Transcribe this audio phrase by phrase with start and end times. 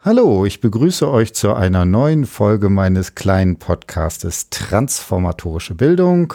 [0.00, 6.34] Hallo, ich begrüße euch zu einer neuen Folge meines kleinen Podcastes Transformatorische Bildung.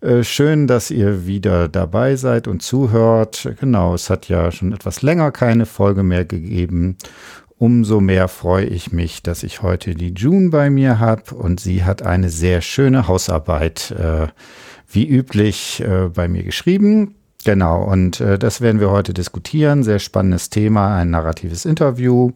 [0.00, 3.56] Äh, schön, dass ihr wieder dabei seid und zuhört.
[3.58, 6.96] Genau, es hat ja schon etwas länger keine Folge mehr gegeben.
[7.58, 11.82] Umso mehr freue ich mich, dass ich heute die June bei mir habe und sie
[11.82, 14.28] hat eine sehr schöne Hausarbeit, äh,
[14.88, 17.16] wie üblich, äh, bei mir geschrieben.
[17.44, 19.82] Genau, und äh, das werden wir heute diskutieren.
[19.82, 22.32] Sehr spannendes Thema, ein narratives Interview.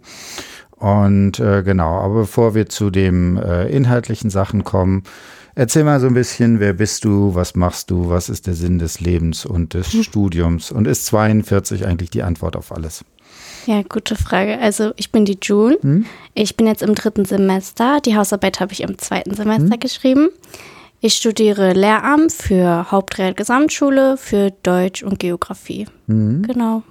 [0.77, 5.05] Und äh, genau, aber bevor wir zu den äh, inhaltlichen Sachen kommen,
[5.55, 8.79] erzähl mal so ein bisschen, wer bist du, was machst du, was ist der Sinn
[8.79, 10.03] des Lebens und des hm.
[10.03, 13.05] Studiums und ist 42 eigentlich die Antwort auf alles?
[13.67, 14.59] Ja, gute Frage.
[14.59, 15.79] Also ich bin die June.
[15.81, 16.07] Hm?
[16.35, 18.01] Ich bin jetzt im dritten Semester.
[18.05, 19.81] Die Hausarbeit habe ich im zweiten Semester hm?
[19.81, 20.29] geschrieben.
[21.01, 25.87] Ich studiere Lehramt für Hauptreal Gesamtschule für Deutsch und Geografie.
[26.07, 26.43] Hm?
[26.43, 26.83] Genau.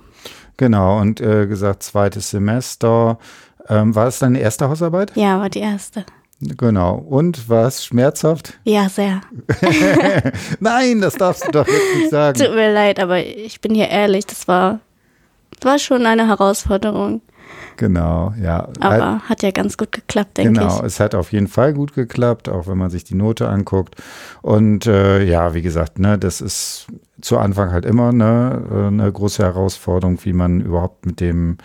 [0.58, 3.18] Genau, und äh, gesagt, zweites Semester.
[3.68, 5.12] Ähm, war es deine erste Hausarbeit?
[5.16, 6.06] Ja, war die erste.
[6.40, 6.96] Genau.
[6.96, 8.60] Und war es schmerzhaft?
[8.64, 9.22] Ja, sehr.
[10.60, 12.38] Nein, das darfst du doch jetzt nicht sagen.
[12.38, 14.80] Tut mir leid, aber ich bin hier ehrlich, das war,
[15.60, 17.22] das war schon eine Herausforderung.
[17.78, 18.70] Genau, ja.
[18.80, 20.74] Aber hat ja ganz gut geklappt, denke genau, ich.
[20.76, 23.96] Genau, es hat auf jeden Fall gut geklappt, auch wenn man sich die Note anguckt.
[24.42, 26.88] Und äh, ja, wie gesagt, ne, das ist
[27.22, 31.58] zu Anfang halt immer ne, eine große Herausforderung, wie man überhaupt mit dem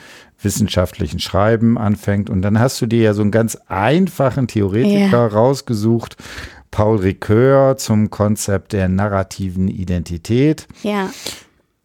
[0.43, 2.31] wissenschaftlichen Schreiben anfängt.
[2.31, 5.27] Und dann hast du dir ja so einen ganz einfachen Theoretiker yeah.
[5.27, 6.17] rausgesucht,
[6.71, 10.67] Paul Ricoeur zum Konzept der narrativen Identität.
[10.83, 11.11] Ja.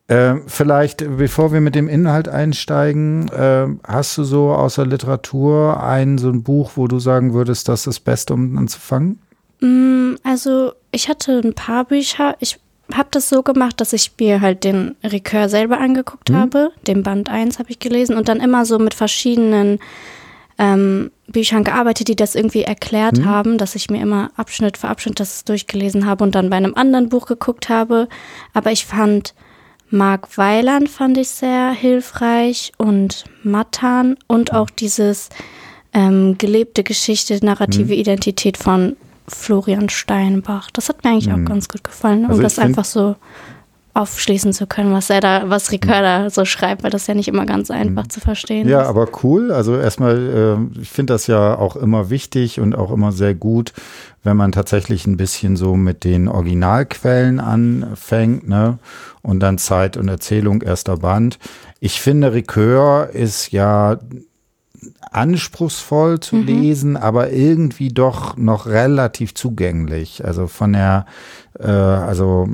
[0.07, 6.19] Äh, vielleicht, bevor wir mit dem Inhalt einsteigen, äh, hast du so außer Literatur ein
[6.19, 9.19] so ein Buch, wo du sagen würdest, das ist das Beste, um anzufangen?
[9.61, 12.35] Mm, also ich hatte ein paar Bücher.
[12.39, 12.59] Ich
[12.93, 16.35] habe das so gemacht, dass ich mir halt den Recur selber angeguckt mhm.
[16.35, 16.71] habe.
[16.85, 19.79] Den Band 1 habe ich gelesen und dann immer so mit verschiedenen
[20.59, 23.25] ähm, Büchern gearbeitet, die das irgendwie erklärt mhm.
[23.25, 26.75] haben, dass ich mir immer Abschnitt für Abschnitt das durchgelesen habe und dann bei einem
[26.75, 28.07] anderen Buch geguckt habe.
[28.53, 29.33] Aber ich fand
[29.89, 35.29] Mark Weiland fand ich sehr hilfreich und Matan und auch dieses
[35.93, 37.99] ähm, gelebte Geschichte, narrative mhm.
[37.99, 38.97] Identität von
[39.27, 40.69] Florian Steinbach.
[40.71, 41.45] Das hat mir eigentlich mhm.
[41.45, 43.15] auch ganz gut gefallen, um also das einfach so
[43.95, 47.45] aufschließen zu können, was er da, was Ricarda so schreibt, weil das ja nicht immer
[47.45, 48.09] ganz einfach mhm.
[48.09, 48.83] zu verstehen ja, ist.
[48.83, 49.53] Ja, aber cool.
[49.53, 53.71] Also erstmal, äh, ich finde das ja auch immer wichtig und auch immer sehr gut,
[54.23, 58.79] wenn man tatsächlich ein bisschen so mit den Originalquellen anfängt, ne?
[59.25, 61.39] Und dann Zeit und Erzählung erster Band.
[61.79, 63.97] Ich finde, Ricoeur ist ja
[65.11, 66.45] anspruchsvoll zu mhm.
[66.45, 70.23] lesen, aber irgendwie doch noch relativ zugänglich.
[70.23, 71.07] Also von der
[71.59, 72.47] äh, also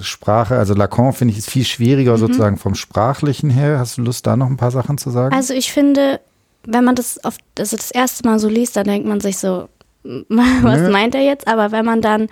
[0.00, 2.18] Sprache, also Lacan finde ich ist viel schwieriger mhm.
[2.18, 3.78] sozusagen vom Sprachlichen her.
[3.78, 5.34] Hast du Lust, da noch ein paar Sachen zu sagen?
[5.34, 6.20] Also ich finde,
[6.64, 9.68] wenn man das auf, also das erste Mal so liest, dann denkt man sich so,
[10.02, 10.90] was Nö.
[10.90, 11.46] meint er jetzt?
[11.46, 12.28] Aber wenn man dann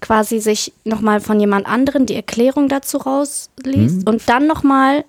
[0.00, 4.04] quasi sich nochmal von jemand anderen die Erklärung dazu rausliest mhm.
[4.06, 5.04] und dann nochmal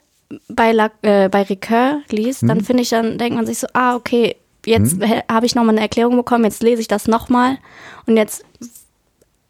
[0.48, 2.48] bei, La, äh, bei Ricoeur liest, mhm.
[2.48, 4.36] dann finde ich, dann denkt man sich so, ah, okay,
[4.66, 5.06] jetzt mhm.
[5.30, 7.58] habe ich nochmal eine Erklärung bekommen, jetzt lese ich das nochmal
[8.06, 8.46] und jetzt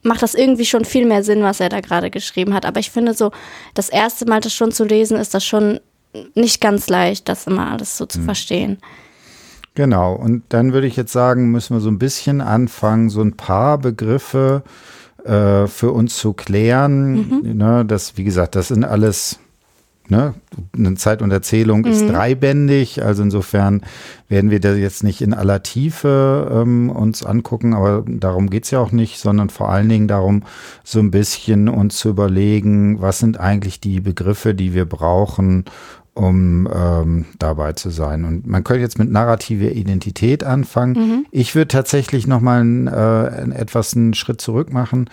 [0.04, 2.66] macht das irgendwie schon viel mehr Sinn, was er da gerade geschrieben hat.
[2.66, 3.32] Aber ich finde so,
[3.76, 5.80] das erste Mal das schon zu lesen, ist das schon
[6.34, 8.26] nicht ganz leicht, das immer alles so zu mhm.
[8.26, 8.78] verstehen.
[9.76, 13.38] Genau, und dann würde ich jetzt sagen, müssen wir so ein bisschen anfangen, so ein
[13.38, 14.70] paar Begriffe äh,
[15.24, 17.14] für uns zu klären.
[17.14, 17.58] Mhm.
[17.58, 19.40] Ne, das, wie gesagt, das sind alles
[20.12, 20.36] ne,
[20.78, 21.88] eine Zeit und Erzählung mhm.
[21.88, 23.82] ist dreibändig, also insofern
[24.30, 28.80] werden wir das jetzt nicht in aller Tiefe ähm, uns angucken, aber darum geht's ja
[28.80, 30.44] auch nicht, sondern vor allen Dingen darum,
[30.84, 35.66] so ein bisschen uns zu überlegen, was sind eigentlich die Begriffe, die wir brauchen,
[36.14, 38.26] um ähm, dabei zu sein.
[38.26, 40.94] Und man könnte jetzt mit narrative Identität anfangen.
[40.94, 41.26] Mhm.
[41.32, 45.10] Ich würde tatsächlich noch mal einen, äh, etwas einen Schritt zurück machen.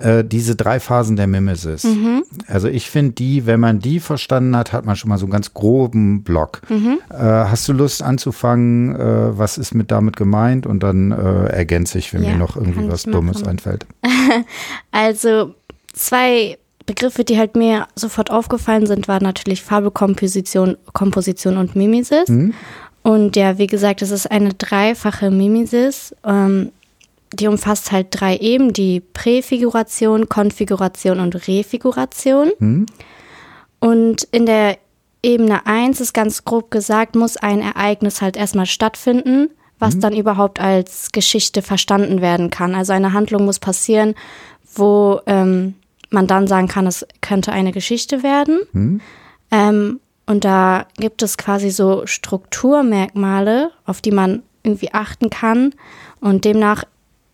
[0.00, 1.84] Äh, diese drei Phasen der Mimesis.
[1.84, 2.24] Mhm.
[2.48, 5.32] Also ich finde die, wenn man die verstanden hat, hat man schon mal so einen
[5.32, 6.62] ganz groben Block.
[6.68, 6.98] Mhm.
[7.10, 8.96] Äh, hast du Lust anzufangen?
[8.96, 10.66] Äh, was ist mit damit gemeint?
[10.66, 13.86] Und dann äh, ergänze ich, wenn ja, mir noch irgendwie was Dummes einfällt.
[14.90, 15.54] also
[15.92, 16.58] zwei
[16.90, 22.28] Begriffe, die halt mir sofort aufgefallen sind, waren natürlich Farbkomposition Komposition und Mimesis.
[22.28, 22.52] Mhm.
[23.02, 26.16] Und ja, wie gesagt, es ist eine dreifache Mimesis.
[26.24, 26.72] Ähm,
[27.32, 32.50] die umfasst halt drei Eben, die Präfiguration, Konfiguration und Refiguration.
[32.58, 32.86] Mhm.
[33.78, 34.76] Und in der
[35.22, 40.00] Ebene 1 ist ganz grob gesagt, muss ein Ereignis halt erstmal stattfinden, was mhm.
[40.00, 42.74] dann überhaupt als Geschichte verstanden werden kann.
[42.74, 44.16] Also eine Handlung muss passieren,
[44.74, 45.74] wo ähm,
[46.10, 48.60] man dann sagen kann, es könnte eine Geschichte werden.
[48.72, 49.00] Hm.
[49.50, 55.74] Ähm, Und da gibt es quasi so Strukturmerkmale, auf die man irgendwie achten kann.
[56.20, 56.84] Und demnach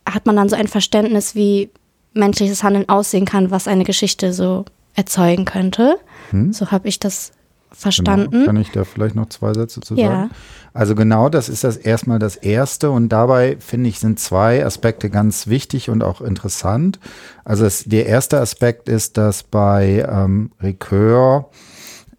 [0.09, 1.69] hat man dann so ein Verständnis, wie
[2.15, 4.65] menschliches Handeln aussehen kann, was eine Geschichte so
[4.95, 5.99] erzeugen könnte.
[6.31, 6.53] Hm.
[6.55, 7.33] So habe ich das
[7.71, 8.31] verstanden.
[8.31, 8.47] Genau.
[8.47, 10.31] Kann ich da vielleicht noch zwei Sätze zu sagen?
[10.77, 15.09] Also genau, das ist das erstmal das Erste und dabei finde ich sind zwei Aspekte
[15.09, 17.01] ganz wichtig und auch interessant.
[17.45, 21.49] Also es, der erste Aspekt ist, dass bei ähm, Ricoeur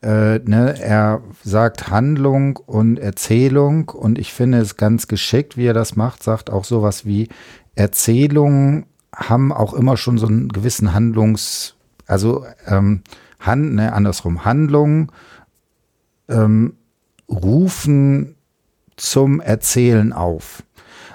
[0.02, 5.76] äh, ne, er sagt Handlung und Erzählung und ich finde es ganz geschickt, wie er
[5.76, 7.30] das macht, sagt auch sowas wie
[7.76, 11.76] Erzählungen haben auch immer schon so einen gewissen Handlungs,
[12.08, 13.04] also ähm,
[13.40, 15.12] Hand, ne, andersrum, Handlungen
[16.28, 16.74] ähm,
[17.30, 18.34] rufen
[18.98, 20.64] zum Erzählen auf.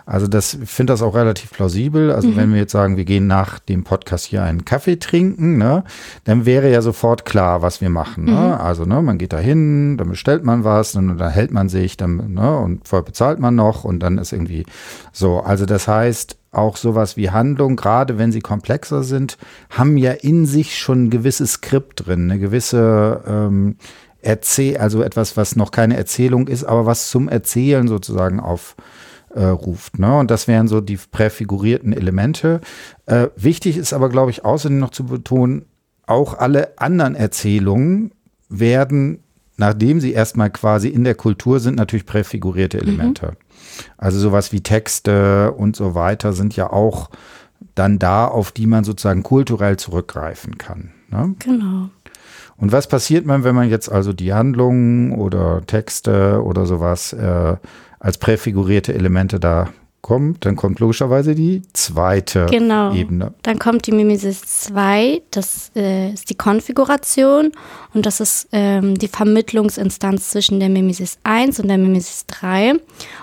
[0.04, 2.10] Also das finde das auch relativ plausibel.
[2.10, 2.36] Also mhm.
[2.36, 5.84] wenn wir jetzt sagen, wir gehen nach dem Podcast hier einen Kaffee trinken, ne,
[6.24, 8.24] dann wäre ja sofort klar, was wir machen.
[8.24, 8.32] Ne?
[8.32, 8.60] Mhm.
[8.60, 12.34] Also ne, man geht da hin, dann bestellt man was, dann unterhält man sich, dann
[12.34, 14.66] ne, und vorher bezahlt man noch und dann ist irgendwie
[15.12, 15.40] so.
[15.40, 19.38] Also das heißt, auch sowas wie Handlung, gerade wenn sie komplexer sind,
[19.70, 23.76] haben ja in sich schon ein gewisses Skript drin, eine gewisse ähm,
[24.22, 29.94] Erzähl, also etwas, was noch keine Erzählung ist, aber was zum Erzählen sozusagen aufruft.
[29.98, 30.18] Äh, ne?
[30.18, 32.60] Und das wären so die präfigurierten Elemente.
[33.06, 35.64] Äh, wichtig ist aber, glaube ich, außerdem noch zu betonen,
[36.06, 38.12] auch alle anderen Erzählungen
[38.48, 39.18] werden,
[39.56, 42.82] nachdem sie erstmal quasi in der Kultur sind, natürlich präfigurierte mhm.
[42.82, 43.26] Elemente.
[43.26, 43.36] Mhm.
[43.98, 47.10] Also sowas wie Texte und so weiter sind ja auch
[47.74, 50.92] dann da, auf die man sozusagen kulturell zurückgreifen kann.
[51.10, 51.34] Ne?
[51.38, 51.90] Genau.
[52.56, 57.56] Und was passiert man, wenn man jetzt also die Handlungen oder Texte oder sowas äh,
[57.98, 59.68] als präfigurierte Elemente da
[60.02, 62.92] kommt, dann kommt logischerweise die zweite genau.
[62.92, 63.32] Ebene.
[63.42, 67.52] Dann kommt die Mimesis 2, das äh, ist die Konfiguration
[67.94, 72.72] und das ist ähm, die Vermittlungsinstanz zwischen der Mimesis 1 und der Mimesis 3.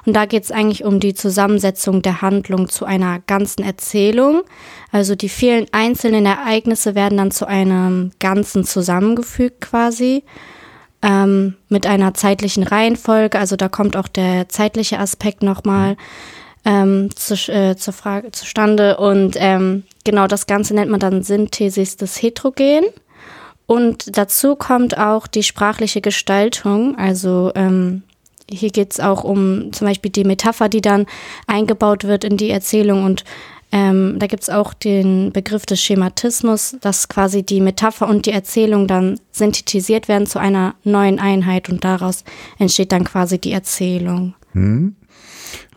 [0.06, 4.44] Und da geht es eigentlich um die Zusammensetzung der Handlung zu einer ganzen Erzählung.
[4.94, 10.24] Also die vielen einzelnen Ereignisse werden dann zu einem Ganzen zusammengefügt quasi.
[11.02, 15.96] Ähm, mit einer zeitlichen Reihenfolge, also da kommt auch der zeitliche Aspekt nochmal.
[16.70, 18.98] Ähm, zu, äh, zur Frage zustande.
[18.98, 22.86] Und ähm, genau das Ganze nennt man dann Synthesis des Heterogen.
[23.66, 26.96] Und dazu kommt auch die sprachliche Gestaltung.
[26.96, 28.04] Also ähm,
[28.48, 31.08] hier geht es auch um zum Beispiel die Metapher, die dann
[31.48, 33.04] eingebaut wird in die Erzählung.
[33.04, 33.24] Und
[33.72, 38.32] ähm, da gibt es auch den Begriff des Schematismus, dass quasi die Metapher und die
[38.32, 42.24] Erzählung dann synthetisiert werden zu einer neuen Einheit und daraus
[42.60, 44.36] entsteht dann quasi die Erzählung.
[44.54, 44.96] Hm.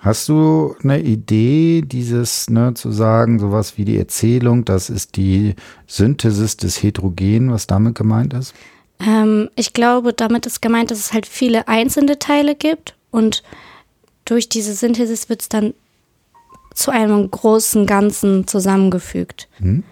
[0.02, 5.54] Hast du eine Idee, dieses ne, zu sagen, sowas wie die Erzählung, das ist die
[5.86, 8.52] Synthesis des Heterogen, was damit gemeint ist?
[8.98, 13.44] Ähm, ich glaube, damit ist gemeint, dass es halt viele einzelne Teile gibt und
[14.24, 15.72] durch diese Synthesis wird es dann
[16.74, 19.48] zu einem großen Ganzen zusammengefügt.
[19.58, 19.84] Hm?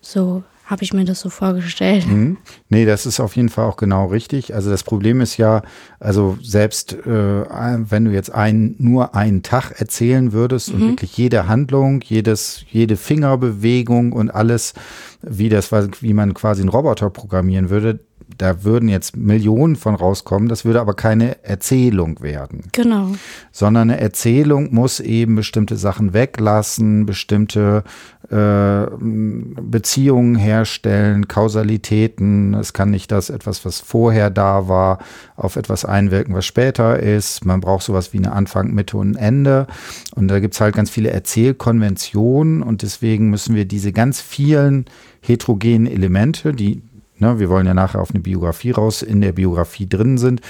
[0.00, 2.06] So habe ich mir das so vorgestellt.
[2.06, 2.36] Mhm.
[2.68, 4.54] Nee, das ist auf jeden Fall auch genau richtig.
[4.54, 5.62] Also das Problem ist ja,
[5.98, 10.74] also selbst äh, wenn du jetzt ein, nur einen Tag erzählen würdest mhm.
[10.74, 14.74] und wirklich jede Handlung, jedes, jede Fingerbewegung und alles,
[15.22, 18.00] wie das, wie man quasi einen Roboter programmieren würde,
[18.38, 22.64] da würden jetzt Millionen von rauskommen, das würde aber keine Erzählung werden.
[22.72, 23.08] Genau.
[23.52, 27.84] Sondern eine Erzählung muss eben bestimmte Sachen weglassen, bestimmte
[28.30, 32.54] äh, Beziehungen herstellen, Kausalitäten.
[32.54, 34.98] Es kann nicht das etwas, was vorher da war,
[35.36, 37.44] auf etwas einwirken, was später ist.
[37.44, 39.66] Man braucht sowas wie eine Anfang, Mitte und Ende.
[40.14, 44.84] Und da gibt es halt ganz viele Erzählkonventionen und deswegen müssen wir diese ganz vielen
[45.20, 46.82] heterogenen Elemente, die
[47.20, 50.40] ne, wir wollen ja nachher auf eine Biografie raus, in der Biografie drin sind,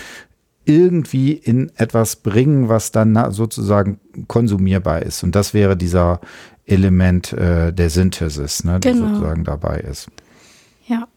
[0.64, 3.98] irgendwie in etwas bringen, was dann sozusagen
[4.28, 5.22] konsumierbar ist.
[5.22, 6.20] Und das wäre dieser
[6.66, 9.06] Element äh, der Synthesis, ne, genau.
[9.06, 10.08] die sozusagen dabei ist.
[10.86, 11.08] Ja.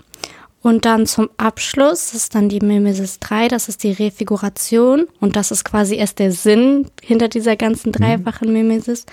[0.61, 5.51] Und dann zum Abschluss ist dann die Mimesis 3, das ist die Refiguration und das
[5.51, 7.93] ist quasi erst der Sinn hinter dieser ganzen mhm.
[7.93, 9.05] dreifachen Mimesis.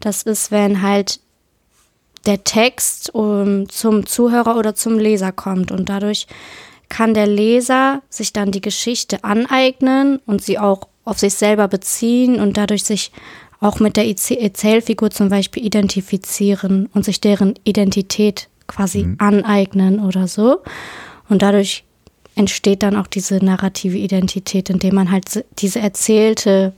[0.00, 1.20] Das ist, wenn halt
[2.26, 5.70] der Text um, zum Zuhörer oder zum Leser kommt.
[5.70, 6.26] Und dadurch
[6.88, 12.40] kann der Leser sich dann die Geschichte aneignen und sie auch auf sich selber beziehen
[12.40, 13.12] und dadurch sich
[13.60, 19.16] auch mit der Erzählfigur zum Beispiel identifizieren und sich deren Identität quasi mhm.
[19.18, 20.62] aneignen oder so.
[21.28, 21.84] Und dadurch
[22.34, 26.74] entsteht dann auch diese narrative Identität, indem man halt diese erzählte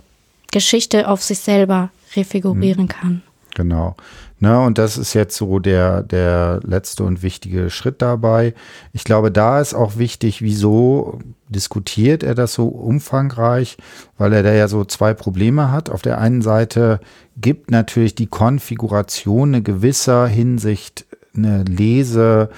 [0.53, 2.89] Geschichte auf sich selber refigurieren mhm.
[2.89, 3.23] kann.
[3.55, 3.97] Genau.
[4.41, 8.55] Ne, und das ist jetzt so der, der letzte und wichtige Schritt dabei.
[8.93, 11.19] Ich glaube, da ist auch wichtig, wieso
[11.49, 13.79] diskutiert er das so umfangreich,
[14.17, 15.91] weil er da ja so zwei Probleme hat.
[15.91, 17.01] Auf der einen Seite
[17.37, 21.05] gibt natürlich die Konfiguration eine gewisser Hinsicht
[21.35, 22.51] eine Lese,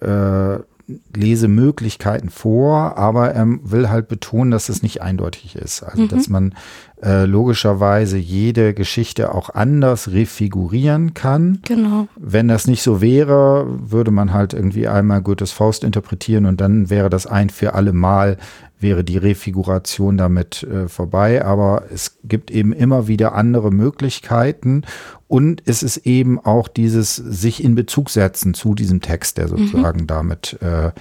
[0.00, 0.58] äh,
[1.14, 5.82] Lesemöglichkeiten vor, aber er will halt betonen, dass es nicht eindeutig ist.
[5.82, 6.08] Also, mhm.
[6.08, 6.54] dass man
[7.02, 11.60] äh, logischerweise jede Geschichte auch anders refigurieren kann.
[11.62, 12.08] Genau.
[12.16, 16.90] Wenn das nicht so wäre, würde man halt irgendwie einmal Goethes Faust interpretieren und dann
[16.90, 18.36] wäre das ein für alle Mal
[18.84, 21.44] wäre die Refiguration damit äh, vorbei.
[21.44, 24.82] Aber es gibt eben immer wieder andere Möglichkeiten
[25.26, 30.02] und es ist eben auch dieses sich in Bezug setzen zu diesem Text, der sozusagen
[30.02, 30.06] mhm.
[30.06, 30.92] damit äh,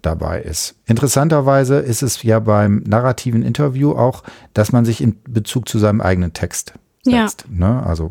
[0.00, 0.76] dabei ist.
[0.86, 4.22] Interessanterweise ist es ja beim narrativen Interview auch,
[4.54, 7.46] dass man sich in Bezug zu seinem eigenen Text setzt.
[7.50, 7.68] Ja.
[7.68, 7.82] Ne?
[7.84, 8.08] Also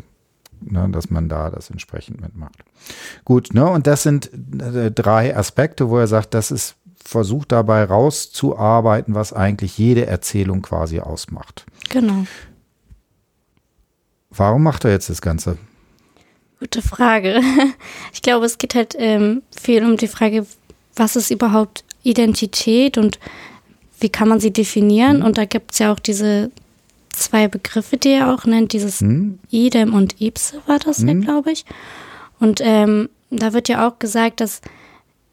[0.66, 2.64] Ne, dass man da das entsprechend mitmacht.
[3.26, 7.84] Gut, ne, und das sind äh, drei Aspekte, wo er sagt, das ist versucht dabei
[7.84, 11.66] rauszuarbeiten, was eigentlich jede Erzählung quasi ausmacht.
[11.90, 12.26] Genau.
[14.30, 15.58] Warum macht er jetzt das Ganze?
[16.60, 17.42] Gute Frage.
[18.14, 20.46] Ich glaube, es geht halt ähm, viel um die Frage,
[20.96, 23.20] was ist überhaupt Identität und
[24.00, 25.20] wie kann man sie definieren?
[25.20, 25.26] Mhm.
[25.26, 26.52] Und da gibt es ja auch diese
[27.10, 29.40] zwei Begriffe, die er auch nennt, dieses mhm.
[29.50, 31.08] Idem und Ipse war das mhm.
[31.08, 31.66] ja, glaube ich.
[32.40, 34.62] Und ähm, da wird ja auch gesagt, dass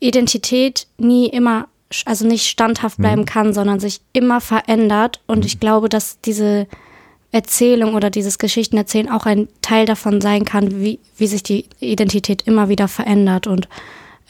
[0.00, 1.69] Identität nie immer,
[2.04, 3.02] also nicht standhaft mhm.
[3.02, 5.21] bleiben kann, sondern sich immer verändert.
[5.26, 5.47] Und mhm.
[5.47, 6.66] ich glaube, dass diese
[7.33, 12.42] Erzählung oder dieses Geschichtenerzählen auch ein Teil davon sein kann, wie, wie sich die Identität
[12.42, 13.69] immer wieder verändert und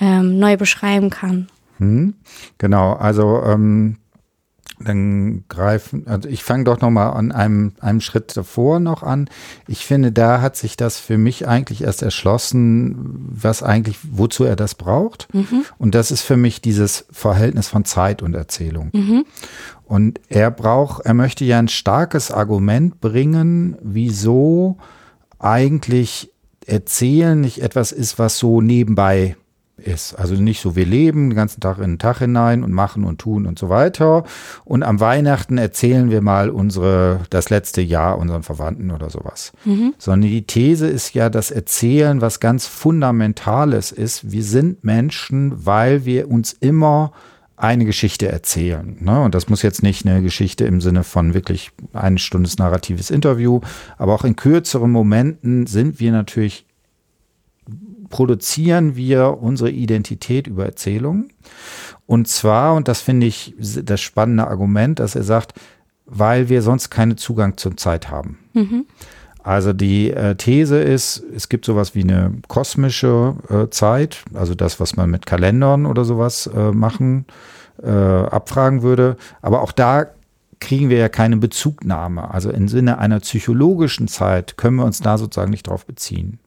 [0.00, 1.48] ähm, neu beschreiben kann.
[1.78, 2.14] Mhm.
[2.58, 3.96] Genau, also ähm,
[4.84, 9.28] dann greifen, also ich fange doch noch mal an einem, einem Schritt davor noch an.
[9.68, 14.56] Ich finde, da hat sich das für mich eigentlich erst erschlossen, was eigentlich, wozu er
[14.56, 15.28] das braucht.
[15.34, 15.64] Mhm.
[15.78, 18.90] Und das ist für mich dieses Verhältnis von Zeit und Erzählung.
[18.92, 19.25] Mhm.
[19.84, 24.78] Und er braucht, er möchte ja ein starkes Argument bringen, wieso
[25.38, 26.30] eigentlich
[26.66, 29.37] Erzählen nicht etwas ist, was so nebenbei
[29.80, 30.14] ist.
[30.14, 33.18] Also nicht so, wir leben den ganzen Tag in den Tag hinein und machen und
[33.18, 34.25] tun und so weiter.
[34.64, 39.52] Und am Weihnachten erzählen wir mal unsere, das letzte Jahr unseren Verwandten oder sowas.
[39.64, 39.94] Mhm.
[39.99, 44.30] Sondern die These ist ja, dass Erzählen was ganz Fundamentales ist.
[44.30, 47.12] Wir sind Menschen, weil wir uns immer
[47.60, 48.96] eine Geschichte erzählen.
[49.00, 49.20] Ne?
[49.20, 53.60] Und das muss jetzt nicht eine Geschichte im Sinne von wirklich eine Stunde narratives Interview,
[53.99, 56.64] aber auch in kürzeren Momenten sind wir natürlich
[58.11, 61.31] produzieren wir unsere Identität über Erzählungen.
[62.07, 65.55] Und zwar, und das finde ich das spannende Argument, dass er sagt,
[66.07, 68.38] weil wir sonst keinen Zugang zur Zeit haben.
[68.52, 68.85] Mhm.
[69.43, 74.81] Also die äh, These ist, es gibt sowas wie eine kosmische äh, Zeit, also das,
[74.81, 77.26] was man mit Kalendern oder sowas äh, machen,
[77.83, 79.17] äh, abfragen würde.
[79.40, 80.07] Aber auch da
[80.59, 82.35] kriegen wir ja keine Bezugnahme.
[82.35, 86.39] Also im Sinne einer psychologischen Zeit können wir uns da sozusagen nicht drauf beziehen.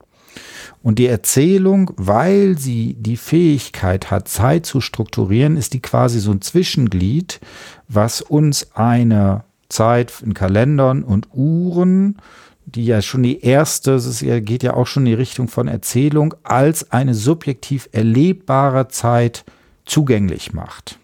[0.81, 6.31] Und die Erzählung, weil sie die Fähigkeit hat, Zeit zu strukturieren, ist die quasi so
[6.31, 7.39] ein Zwischenglied,
[7.87, 12.17] was uns eine Zeit in Kalendern und Uhren,
[12.65, 16.33] die ja schon die erste, es geht ja auch schon in die Richtung von Erzählung,
[16.43, 19.43] als eine subjektiv erlebbare Zeit
[19.85, 20.99] zugänglich macht.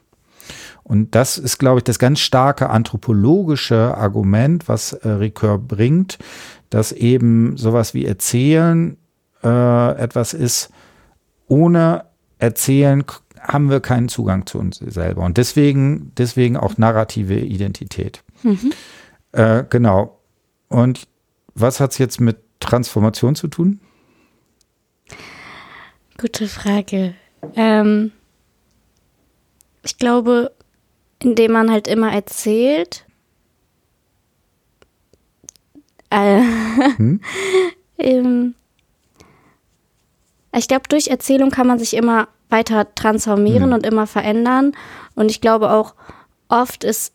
[0.83, 6.17] Und das ist, glaube ich, das ganz starke anthropologische Argument, was äh, Ricoeur bringt,
[6.71, 8.97] dass eben sowas wie Erzählen
[9.43, 10.71] äh, etwas ist,
[11.47, 12.05] ohne
[12.37, 13.03] Erzählen
[13.39, 15.23] haben wir keinen Zugang zu uns selber.
[15.23, 18.23] Und deswegen, deswegen auch narrative Identität.
[18.43, 18.73] Mhm.
[19.31, 20.19] Äh, genau.
[20.67, 21.07] Und
[21.55, 23.79] was hat es jetzt mit Transformation zu tun?
[26.17, 27.15] Gute Frage.
[27.55, 28.11] Ähm,
[29.83, 30.51] ich glaube,
[31.21, 33.05] indem man halt immer erzählt,
[36.09, 36.41] äh,
[36.97, 37.21] hm?
[37.97, 38.55] ähm,
[40.55, 43.75] ich glaube, durch Erzählung kann man sich immer weiter transformieren mhm.
[43.75, 44.73] und immer verändern.
[45.15, 45.93] Und ich glaube auch,
[46.47, 47.13] oft ist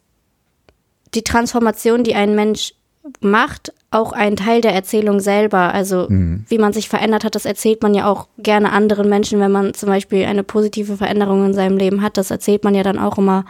[1.14, 2.74] die Transformation, die ein Mensch
[3.20, 5.74] macht, auch ein Teil der Erzählung selber.
[5.74, 6.44] Also mhm.
[6.48, 9.74] wie man sich verändert hat, das erzählt man ja auch gerne anderen Menschen, wenn man
[9.74, 12.16] zum Beispiel eine positive Veränderung in seinem Leben hat.
[12.16, 13.44] Das erzählt man ja dann auch immer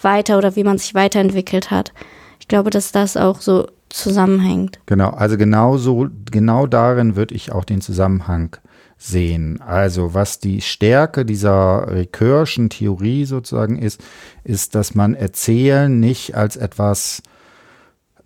[0.00, 1.92] weiter oder wie man sich weiterentwickelt hat.
[2.40, 4.80] Ich glaube, dass das auch so zusammenhängt.
[4.86, 8.56] Genau, also genau so, genau darin würde ich auch den Zusammenhang
[9.02, 9.60] sehen.
[9.60, 14.00] Also was die Stärke dieser Recursion Theorie sozusagen ist,
[14.44, 17.22] ist, dass man Erzählen nicht als etwas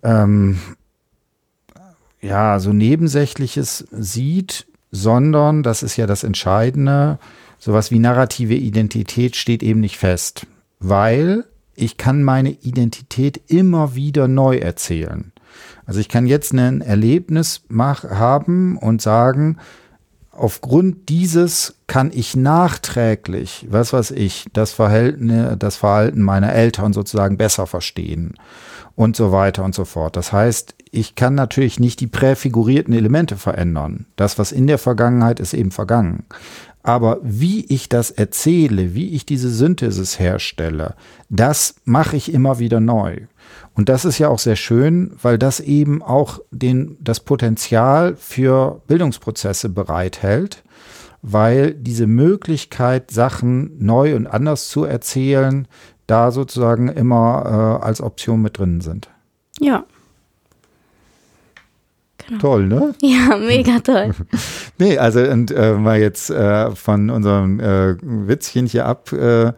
[0.03, 0.59] ähm,
[2.21, 7.17] ja so nebensächliches sieht, sondern, das ist ja das Entscheidende,
[7.57, 10.45] sowas wie narrative Identität steht eben nicht fest,
[10.79, 15.31] weil ich kann meine Identität immer wieder neu erzählen.
[15.85, 19.57] Also ich kann jetzt ein Erlebnis mach, haben und sagen,
[20.37, 27.37] aufgrund dieses kann ich nachträglich, was weiß ich, das Verhältnis, das Verhalten meiner Eltern sozusagen
[27.37, 28.35] besser verstehen
[28.95, 30.15] und so weiter und so fort.
[30.15, 34.05] Das heißt, ich kann natürlich nicht die präfigurierten Elemente verändern.
[34.15, 36.25] Das, was in der Vergangenheit ist, eben vergangen.
[36.87, 40.95] Aber wie ich das erzähle, wie ich diese Synthesis herstelle,
[41.27, 43.23] das mache ich immer wieder neu.
[43.73, 48.81] Und das ist ja auch sehr schön, weil das eben auch den, das Potenzial für
[48.87, 50.63] Bildungsprozesse bereithält,
[51.21, 55.67] weil diese Möglichkeit, Sachen neu und anders zu erzählen,
[56.05, 59.09] da sozusagen immer äh, als Option mit drin sind.
[59.59, 59.83] Ja.
[62.27, 62.39] Genau.
[62.39, 62.93] Toll, ne?
[63.01, 64.11] Ja, mega toll.
[64.77, 69.11] nee, also und äh, mal jetzt äh, von unserem äh, Witzchen hier ab.
[69.13, 69.53] Äh,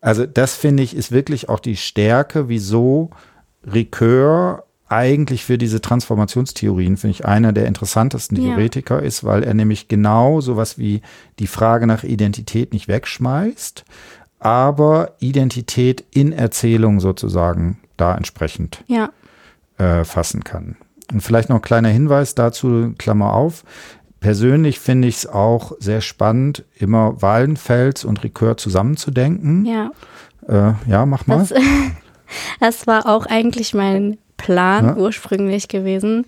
[0.00, 3.10] also das finde ich ist wirklich auch die Stärke, wieso
[3.64, 9.06] Ricoeur eigentlich für diese Transformationstheorien, finde ich, einer der interessantesten Theoretiker ja.
[9.06, 11.00] ist, weil er nämlich genau sowas wie
[11.38, 13.84] die Frage nach Identität nicht wegschmeißt,
[14.38, 19.10] aber Identität in Erzählung sozusagen da entsprechend ja.
[19.78, 20.76] äh, fassen kann.
[21.12, 23.64] Und vielleicht noch ein kleiner Hinweis dazu, Klammer auf.
[24.20, 29.66] Persönlich finde ich es auch sehr spannend, immer Wallenfels und Ricoeur zusammenzudenken.
[29.66, 29.90] Ja.
[30.48, 31.38] Äh, ja, mach mal.
[31.38, 31.52] Das,
[32.60, 34.96] Das war auch eigentlich mein Plan ja.
[34.96, 36.26] ursprünglich gewesen.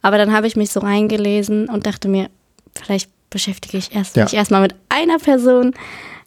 [0.00, 2.28] Aber dann habe ich mich so reingelesen und dachte mir,
[2.74, 4.24] vielleicht beschäftige ich erst ja.
[4.24, 5.74] mich erstmal mit einer Person,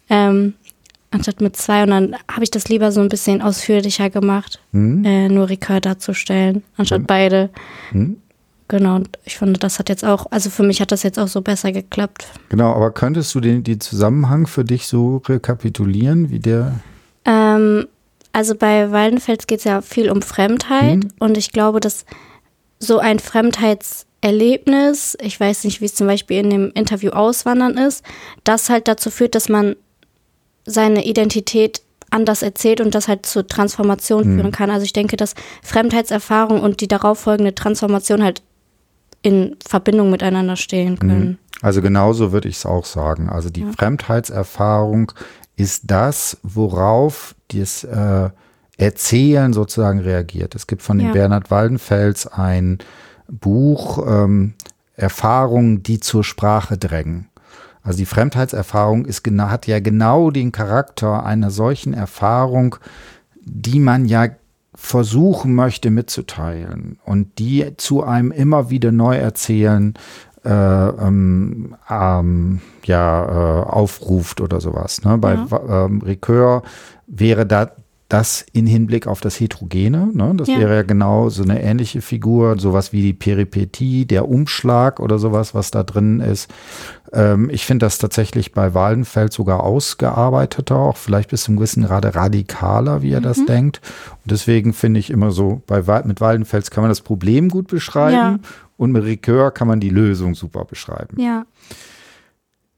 [0.10, 0.54] ähm,
[1.16, 1.84] anstatt mit zwei.
[1.84, 5.04] Und dann habe ich das lieber so ein bisschen ausführlicher gemacht, mhm.
[5.04, 7.08] äh, nur Ricard darzustellen, anstatt mhm.
[7.08, 7.50] beide.
[7.92, 8.18] Mhm.
[8.68, 11.28] Genau, und ich finde, das hat jetzt auch, also für mich hat das jetzt auch
[11.28, 12.26] so besser geklappt.
[12.50, 16.80] Genau, aber könntest du den, den Zusammenhang für dich so rekapitulieren, wie der?
[17.26, 17.88] Ähm,
[18.34, 21.12] also bei Waldenfels geht es ja viel um Fremdheit mhm.
[21.20, 22.06] und ich glaube, dass
[22.80, 28.04] so ein Fremdheitserlebnis, ich weiß nicht, wie es zum Beispiel in dem Interview Auswandern ist,
[28.44, 29.76] das halt dazu führt, dass man
[30.66, 34.40] seine Identität anders erzählt und das halt zur Transformation mhm.
[34.40, 34.70] führen kann.
[34.70, 38.42] Also ich denke, dass Fremdheitserfahrung und die darauffolgende Transformation halt
[39.22, 41.28] in Verbindung miteinander stehen können.
[41.28, 41.38] Mhm.
[41.62, 43.30] Also genauso würde ich es auch sagen.
[43.30, 43.72] Also die ja.
[43.72, 45.12] Fremdheitserfahrung
[45.56, 48.30] ist das, worauf das äh,
[48.78, 50.54] Erzählen sozusagen reagiert.
[50.54, 51.12] Es gibt von ja.
[51.12, 52.80] Bernhard Waldenfels ein
[53.28, 54.54] Buch, ähm,
[54.96, 57.30] Erfahrungen, die zur Sprache drängen.
[57.86, 62.78] Also die Fremdheitserfahrung ist, hat ja genau den Charakter einer solchen Erfahrung,
[63.42, 64.30] die man ja
[64.74, 69.94] versuchen möchte mitzuteilen und die zu einem immer wieder neu erzählen
[70.44, 75.04] äh, ähm, ähm, ja, äh, aufruft oder sowas.
[75.04, 75.18] Ne?
[75.18, 75.86] Bei ja.
[75.86, 76.64] ähm, Ricoeur
[77.08, 77.72] wäre da
[78.08, 80.10] das in Hinblick auf das Heterogene.
[80.14, 80.34] Ne?
[80.36, 80.60] Das ja.
[80.60, 85.56] wäre ja genau so eine ähnliche Figur, sowas wie die Peripetie, der Umschlag oder sowas,
[85.56, 86.52] was da drin ist.
[87.14, 92.14] Ähm, ich finde das tatsächlich bei Waldenfeld sogar ausgearbeiteter, auch vielleicht bis zum gewissen Grade
[92.14, 93.26] radikaler, wie er mhm.
[93.26, 93.82] das denkt.
[94.24, 98.16] Und deswegen finde ich immer so, bei, mit Waldenfels kann man das Problem gut beschreiben
[98.16, 98.40] ja.
[98.78, 101.20] und mit Ricoeur kann man die Lösung super beschreiben.
[101.20, 101.46] Ja.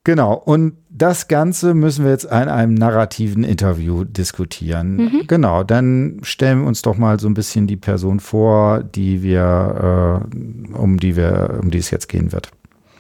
[0.08, 4.96] Genau, und das Ganze müssen wir jetzt in einem narrativen Interview diskutieren.
[4.96, 5.28] Mhm.
[5.28, 10.22] Genau, dann stellen wir uns doch mal so ein bisschen die Person vor, die wir,
[10.32, 12.52] äh, um die wir, um die es jetzt gehen wird.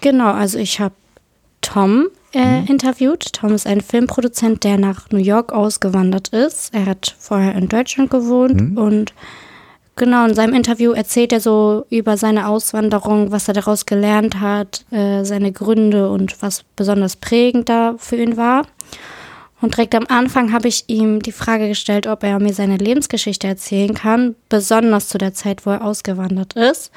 [0.01, 0.95] Genau, also ich habe
[1.61, 2.67] Tom äh, mhm.
[2.67, 3.31] interviewt.
[3.31, 6.73] Tom ist ein Filmproduzent, der nach New York ausgewandert ist.
[6.73, 8.77] Er hat vorher in Deutschland gewohnt mhm.
[8.77, 9.13] und
[9.97, 14.85] Genau, in seinem Interview erzählt er so über seine Auswanderung, was er daraus gelernt hat,
[14.91, 18.67] äh, seine Gründe und was besonders prägend da für ihn war.
[19.59, 23.47] Und direkt am Anfang habe ich ihm die Frage gestellt, ob er mir seine Lebensgeschichte
[23.47, 26.91] erzählen kann, besonders zu der Zeit, wo er ausgewandert ist.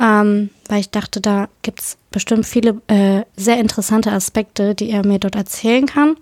[0.00, 5.06] Ähm, weil ich dachte, da gibt es bestimmt viele äh, sehr interessante Aspekte, die er
[5.06, 6.16] mir dort erzählen kann.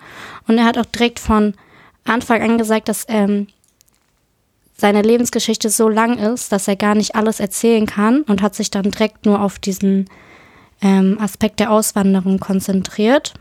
[0.46, 1.54] Und er hat auch direkt von
[2.04, 3.46] Anfang an gesagt, dass ähm,
[4.82, 8.68] seine Lebensgeschichte so lang ist, dass er gar nicht alles erzählen kann und hat sich
[8.68, 10.10] dann direkt nur auf diesen
[10.80, 13.32] ähm, Aspekt der Auswanderung konzentriert.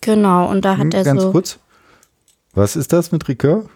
[0.00, 1.32] Genau, und da hat hm, er Ganz so.
[1.32, 1.58] kurz.
[2.54, 3.68] Was ist das mit Ricoeur?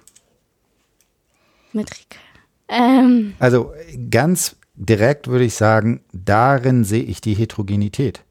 [1.73, 2.23] Mit Ricoeur.
[2.69, 3.73] Ähm, also
[4.09, 8.23] ganz direkt würde ich sagen, darin sehe ich die Heterogenität.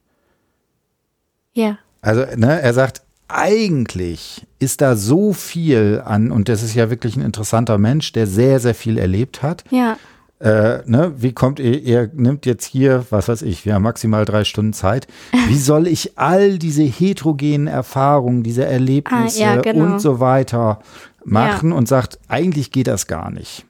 [1.51, 1.80] Ja.
[2.01, 7.15] Also, ne, er sagt, eigentlich ist da so viel an, und das ist ja wirklich
[7.17, 9.63] ein interessanter Mensch, der sehr, sehr viel erlebt hat.
[9.69, 9.97] Ja.
[10.39, 14.25] äh, ne, wie kommt ihr, ihr nimmt jetzt hier, was weiß ich, wir haben maximal
[14.25, 15.07] drei Stunden Zeit.
[15.47, 19.85] Wie soll ich all diese heterogenen Erfahrungen, diese Erlebnisse Ah, ja, genau.
[19.85, 20.79] und so weiter
[21.23, 23.65] machen und sagt, eigentlich geht das gar nicht.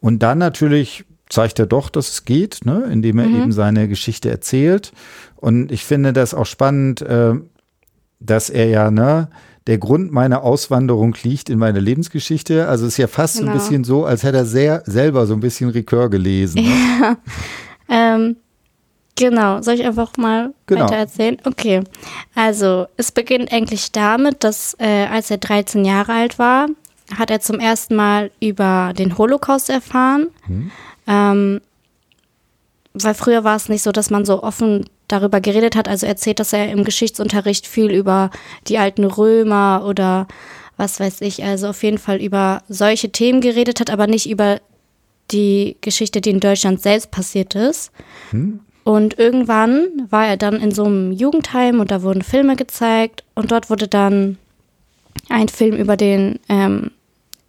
[0.00, 4.30] Und dann natürlich zeigt er doch, dass es geht, ne, indem er eben seine Geschichte
[4.30, 4.92] erzählt.
[5.36, 7.34] Und ich finde das auch spannend, äh,
[8.20, 9.28] dass er ja, ne,
[9.66, 12.68] der Grund meiner Auswanderung liegt in meiner Lebensgeschichte.
[12.68, 13.58] Also es ist ja fast so ein Genau.
[13.58, 16.62] bisschen so, als hätte er sehr, selber so ein bisschen Ricœur gelesen.
[16.64, 17.16] Ne?
[17.88, 18.36] Ähm,
[19.14, 20.84] genau, soll ich einfach mal Genau.
[20.84, 21.36] weiter erzählen?
[21.44, 21.82] Okay,
[22.34, 26.68] also es beginnt eigentlich damit, dass äh, als er 13 Jahre alt war,
[27.14, 30.28] hat er zum ersten Mal über den Holocaust erfahren.
[31.06, 31.60] Ähm,
[32.94, 35.88] weil früher war es nicht so, dass man so offen darüber geredet hat.
[35.88, 38.30] Also erzählt, dass er im Geschichtsunterricht viel über
[38.68, 40.26] die alten Römer oder
[40.76, 44.60] was weiß ich, also auf jeden Fall über solche Themen geredet hat, aber nicht über
[45.30, 47.92] die Geschichte, die in Deutschland selbst passiert ist.
[48.84, 53.50] Und irgendwann war er dann in so einem Jugendheim und da wurden Filme gezeigt und
[53.50, 54.36] dort wurde dann
[55.30, 56.90] ein Film über den ähm,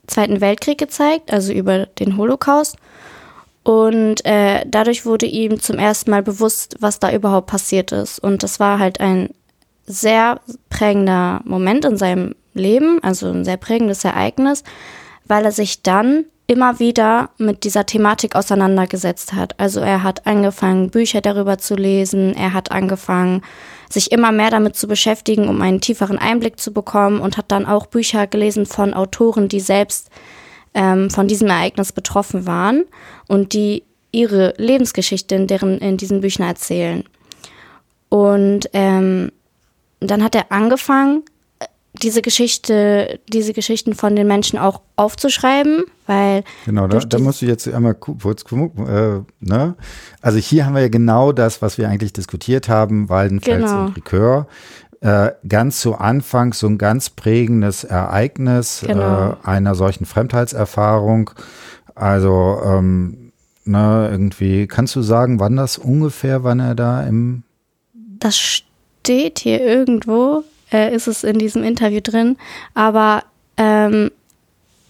[0.08, 2.78] Zweiten Weltkrieg gezeigt, also über den Holocaust.
[3.66, 8.20] Und äh, dadurch wurde ihm zum ersten Mal bewusst, was da überhaupt passiert ist.
[8.20, 9.30] Und das war halt ein
[9.88, 14.64] sehr prägender Moment in seinem Leben, also ein sehr prägendes Ereignis,
[15.26, 19.60] weil er sich dann immer wieder mit dieser Thematik auseinandergesetzt hat.
[19.60, 23.42] Also er hat angefangen, Bücher darüber zu lesen, er hat angefangen,
[23.90, 27.66] sich immer mehr damit zu beschäftigen, um einen tieferen Einblick zu bekommen und hat dann
[27.66, 30.12] auch Bücher gelesen von Autoren, die selbst
[30.76, 32.84] ähm, von diesem Ereignis betroffen waren
[33.28, 37.04] und die ihre Lebensgeschichte in, deren, in diesen Büchern erzählen.
[38.10, 39.32] Und ähm,
[40.00, 41.24] dann hat er angefangen,
[42.02, 47.46] diese Geschichte, diese Geschichten von den Menschen auch aufzuschreiben, weil Genau, da, da musst du
[47.46, 49.76] jetzt einmal ku- kurz, äh, ne?
[50.22, 53.86] Also hier haben wir ja genau das, was wir eigentlich diskutiert haben, Waldenfels Genau.
[53.86, 54.46] und Ricœur.
[55.02, 59.32] Äh, ganz zu Anfang so ein ganz prägendes Ereignis Genau.
[59.32, 61.32] äh, einer solchen Fremdheitserfahrung.
[61.96, 63.32] Also, ähm,
[63.66, 67.44] ne, irgendwie, kannst du sagen, wann das ungefähr, wann er da im
[68.20, 72.38] das steht hier irgendwo, äh, ist es in diesem Interview drin,
[72.74, 73.24] aber
[73.58, 74.10] ähm,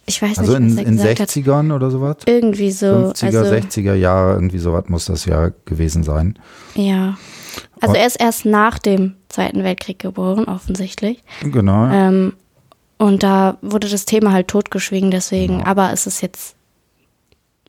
[0.05, 1.29] ich weiß Also nicht, in, was er in gesagt hat.
[1.29, 2.17] 60ern oder sowas?
[2.27, 2.85] Irgendwie so.
[2.85, 6.37] 50er, also, 60er Jahre, irgendwie sowas muss das ja gewesen sein.
[6.75, 7.17] Ja.
[7.81, 11.23] Also er ist erst nach dem Zweiten Weltkrieg geboren, offensichtlich.
[11.41, 11.85] Genau.
[11.91, 12.33] Ähm,
[12.97, 15.57] und da wurde das Thema halt totgeschwiegen, deswegen.
[15.59, 15.69] Genau.
[15.69, 16.55] Aber es ist jetzt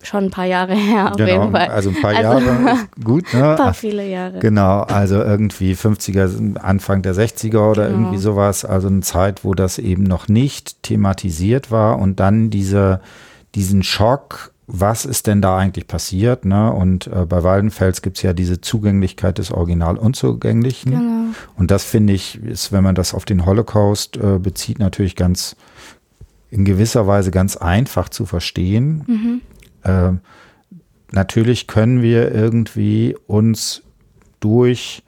[0.02, 1.30] schon ein paar Jahre her, auf genau.
[1.32, 1.68] jeden Fall.
[1.68, 3.50] Also ein paar Also- Jahre gut, ne?
[3.50, 4.38] ein paar viele Jahre.
[4.38, 7.98] Genau, also irgendwie 50er, Anfang der 60er oder Genau.
[7.98, 8.64] irgendwie sowas.
[8.64, 13.00] Also eine Zeit, wo das eben noch nicht thematisiert war und dann diese,
[13.54, 16.44] diesen Schock, was ist denn da eigentlich passiert?
[16.44, 16.72] Ne?
[16.72, 20.92] Und äh, bei Waldenfels gibt es ja diese Zugänglichkeit des Original Unzugänglichen.
[20.92, 21.34] Genau.
[21.56, 25.56] Und das finde ich, ist, wenn man das auf den Holocaust äh, bezieht, natürlich ganz
[26.50, 29.04] in gewisser Weise ganz einfach zu verstehen.
[29.06, 29.40] Mhm.
[29.84, 30.20] Ähm,
[31.12, 33.82] natürlich können wir irgendwie uns
[34.40, 35.02] durch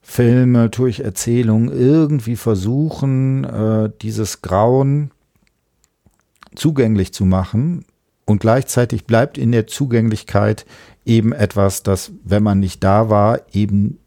[0.00, 5.10] Filme, durch Erzählungen irgendwie versuchen, äh, dieses Grauen
[6.54, 7.84] zugänglich zu machen.
[8.26, 10.66] Und gleichzeitig bleibt in der Zugänglichkeit
[11.04, 13.98] eben etwas, das, wenn man nicht da war, eben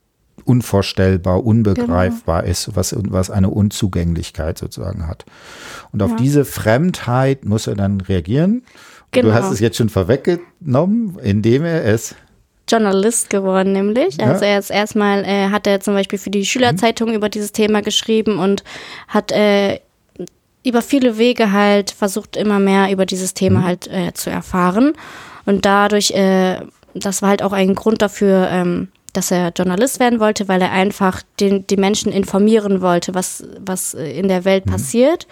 [0.44, 5.26] unvorstellbar, unbegreifbar ist, was, was eine Unzugänglichkeit sozusagen hat.
[5.92, 6.18] Und auf Ja.
[6.18, 8.52] diese Fremdheit muss er dann reagieren.
[8.56, 8.64] Und
[9.12, 9.30] Genau.
[9.30, 12.16] Du hast es jetzt schon vorweggenommen, indem er es
[12.70, 14.18] Journalist geworden, nämlich.
[14.18, 14.28] Ja.
[14.28, 17.82] Also er ist erstmal, äh, hat er zum Beispiel für die Schülerzeitung über dieses Thema
[17.82, 18.64] geschrieben und
[19.08, 19.80] hat äh,
[20.64, 24.94] über viele Wege halt versucht, immer mehr über dieses Thema halt äh, zu erfahren.
[25.46, 26.60] Und dadurch, äh,
[26.94, 30.72] das war halt auch ein Grund dafür, ähm, dass er Journalist werden wollte, weil er
[30.72, 35.28] einfach den, die Menschen informieren wollte, was, was äh, in der Welt passiert.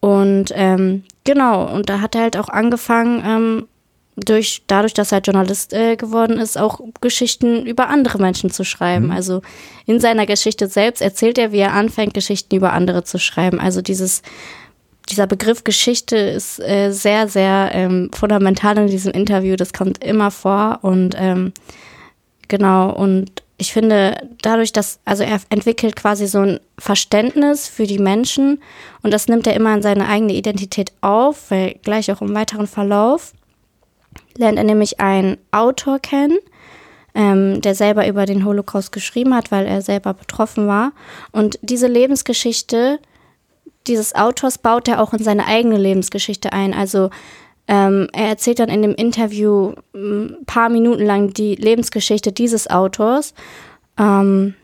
[0.00, 3.68] Und ähm, genau, und da hat er halt auch angefangen, ähm,
[4.16, 9.10] durch, dadurch, dass er Journalist äh, geworden ist, auch Geschichten über andere Menschen zu schreiben.
[9.10, 9.42] Also
[9.84, 13.60] in seiner Geschichte selbst erzählt er, wie er anfängt, Geschichten über andere zu schreiben.
[13.60, 14.22] Also dieses,
[15.10, 19.54] dieser Begriff Geschichte ist äh, sehr, sehr ähm, fundamental in diesem Interview.
[19.56, 21.52] Das kommt immer vor und ähm,
[22.48, 27.98] genau, und ich finde, dadurch, dass, also er entwickelt quasi so ein Verständnis für die
[27.98, 28.62] Menschen
[29.02, 32.66] und das nimmt er immer in seine eigene Identität auf, weil gleich auch im weiteren
[32.66, 33.32] Verlauf
[34.36, 36.38] lernt er nämlich einen Autor kennen,
[37.14, 40.92] ähm, der selber über den Holocaust geschrieben hat, weil er selber betroffen war.
[41.32, 42.98] Und diese Lebensgeschichte
[43.86, 46.74] dieses Autors baut er auch in seine eigene Lebensgeschichte ein.
[46.74, 47.10] Also
[47.68, 53.34] ähm, er erzählt dann in dem Interview ein paar Minuten lang die Lebensgeschichte dieses Autors.
[53.98, 54.54] Ähm,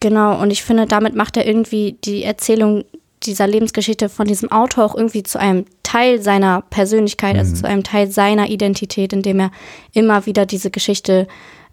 [0.00, 2.84] genau, und ich finde, damit macht er irgendwie die Erzählung
[3.24, 7.54] dieser Lebensgeschichte von diesem Autor auch irgendwie zu einem Teil seiner Persönlichkeit, also mhm.
[7.54, 9.50] also zu einem Teil seiner Identität, indem er
[9.94, 11.26] immer wieder diese Geschichte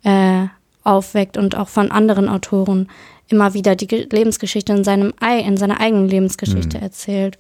[0.03, 0.45] äh,
[0.85, 2.87] aufweckt und auch von anderen Autoren
[3.27, 6.83] immer wieder die Lebensgeschichte in, seinem, in seiner eigenen Lebensgeschichte mhm.
[6.83, 7.37] erzählt.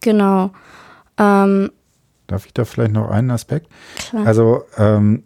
[0.00, 0.50] Genau.
[1.18, 1.70] Ähm,
[2.26, 3.68] Darf ich da vielleicht noch einen Aspekt?
[4.08, 4.26] Klar.
[4.26, 5.22] Also ähm,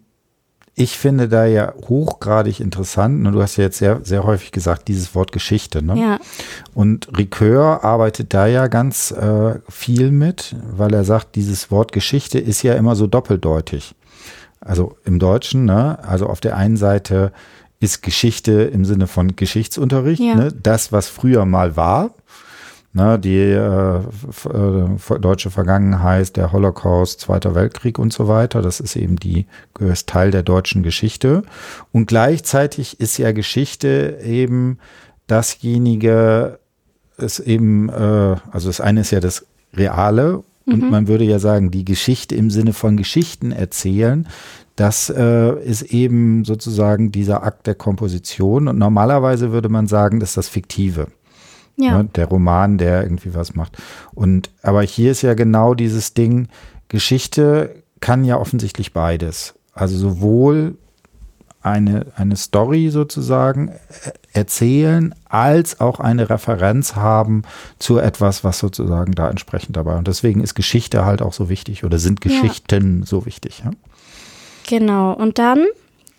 [0.79, 4.87] ich finde da ja hochgradig interessant, und du hast ja jetzt sehr, sehr häufig gesagt,
[4.87, 5.83] dieses Wort Geschichte.
[5.83, 5.99] Ne?
[5.99, 6.19] Ja.
[6.73, 12.39] Und Ricoeur arbeitet da ja ganz äh, viel mit, weil er sagt, dieses Wort Geschichte
[12.39, 13.93] ist ja immer so doppeldeutig.
[14.61, 15.99] Also im Deutschen, ne?
[16.01, 17.33] also auf der einen Seite
[17.81, 20.35] ist Geschichte im Sinne von Geschichtsunterricht, ja.
[20.35, 20.53] ne?
[20.63, 22.11] das, was früher mal war.
[22.91, 28.95] Ne, die äh, äh, deutsche Vergangenheit, der Holocaust, Zweiter Weltkrieg und so weiter, das ist
[28.95, 31.43] eben die, gehört Teil der deutschen Geschichte.
[31.91, 34.79] Und gleichzeitig ist ja Geschichte eben
[35.27, 36.57] dasjenige,
[37.17, 40.89] ist eben, äh, also das eine ist ja das Reale und mhm.
[40.89, 44.27] man würde ja sagen, die Geschichte im Sinne von Geschichten erzählen,
[44.75, 48.67] das äh, ist eben sozusagen dieser Akt der Komposition.
[48.67, 51.07] Und normalerweise würde man sagen, das ist das Fiktive.
[51.79, 51.97] Ja.
[51.97, 53.77] Ne, der Roman, der irgendwie was macht.
[54.13, 56.49] Und aber hier ist ja genau dieses Ding,
[56.89, 59.55] Geschichte kann ja offensichtlich beides.
[59.73, 60.75] Also sowohl
[61.61, 67.43] eine, eine Story sozusagen äh, erzählen, als auch eine Referenz haben
[67.79, 69.97] zu etwas, was sozusagen da entsprechend dabei.
[69.97, 73.05] Und deswegen ist Geschichte halt auch so wichtig oder sind Geschichten ja.
[73.05, 73.63] so wichtig.
[73.63, 73.71] Ja?
[74.67, 75.13] Genau.
[75.13, 75.65] Und dann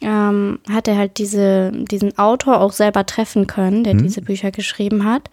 [0.01, 4.03] ähm, hat er halt diese, diesen Autor auch selber treffen können, der mhm.
[4.03, 5.31] diese Bücher geschrieben hat.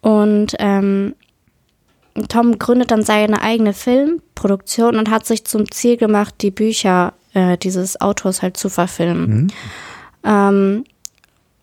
[0.00, 1.14] Und ähm,
[2.28, 7.56] Tom gründet dann seine eigene Filmproduktion und hat sich zum Ziel gemacht, die Bücher äh,
[7.56, 9.30] dieses Autors halt zu verfilmen.
[9.30, 9.46] Mhm.
[10.24, 10.84] Ähm,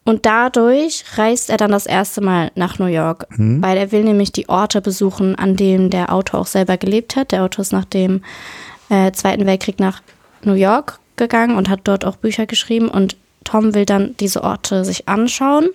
[0.07, 3.61] und dadurch reist er dann das erste Mal nach New York, mhm.
[3.61, 7.31] weil er will nämlich die Orte besuchen, an denen der Autor auch selber gelebt hat.
[7.31, 8.21] Der Autor ist nach dem
[8.89, 10.01] äh, Zweiten Weltkrieg nach
[10.43, 14.83] New York gegangen und hat dort auch Bücher geschrieben und Tom will dann diese Orte
[14.83, 15.69] sich anschauen.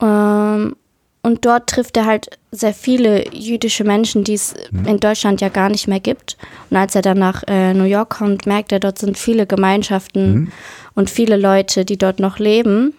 [0.00, 0.76] Ähm,
[1.22, 4.84] und dort trifft er halt sehr viele jüdische Menschen, die es mhm.
[4.86, 6.36] in Deutschland ja gar nicht mehr gibt.
[6.68, 10.34] Und als er dann nach äh, New York kommt, merkt er, dort sind viele Gemeinschaften
[10.34, 10.52] mhm.
[10.94, 12.94] und viele Leute, die dort noch leben.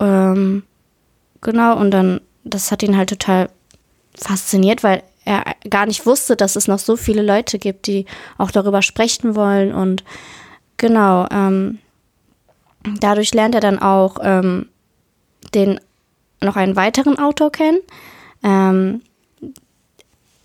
[0.00, 0.62] Ähm,
[1.42, 3.50] genau, und dann, das hat ihn halt total
[4.14, 8.06] fasziniert, weil er gar nicht wusste, dass es noch so viele Leute gibt, die
[8.38, 9.74] auch darüber sprechen wollen.
[9.74, 10.04] Und
[10.76, 11.78] genau, ähm,
[13.00, 14.68] dadurch lernt er dann auch ähm,
[15.54, 15.80] den
[16.40, 17.80] noch einen weiteren Autor kennen.
[18.42, 19.02] Ähm,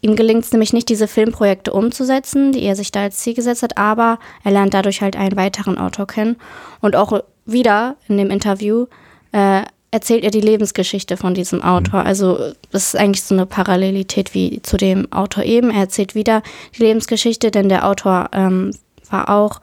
[0.02, 3.62] ihm gelingt es nämlich nicht, diese Filmprojekte umzusetzen, die er sich da als Ziel gesetzt
[3.62, 6.38] hat, aber er lernt dadurch halt einen weiteren Autor kennen.
[6.82, 8.88] Und auch wieder in dem Interview
[9.32, 12.02] äh, erzählt er die Lebensgeschichte von diesem Autor.
[12.02, 12.08] Mhm.
[12.08, 15.70] Also das ist eigentlich so eine Parallelität wie zu dem Autor eben.
[15.70, 16.42] Er erzählt wieder
[16.76, 18.72] die Lebensgeschichte, denn der Autor ähm,
[19.10, 19.62] war auch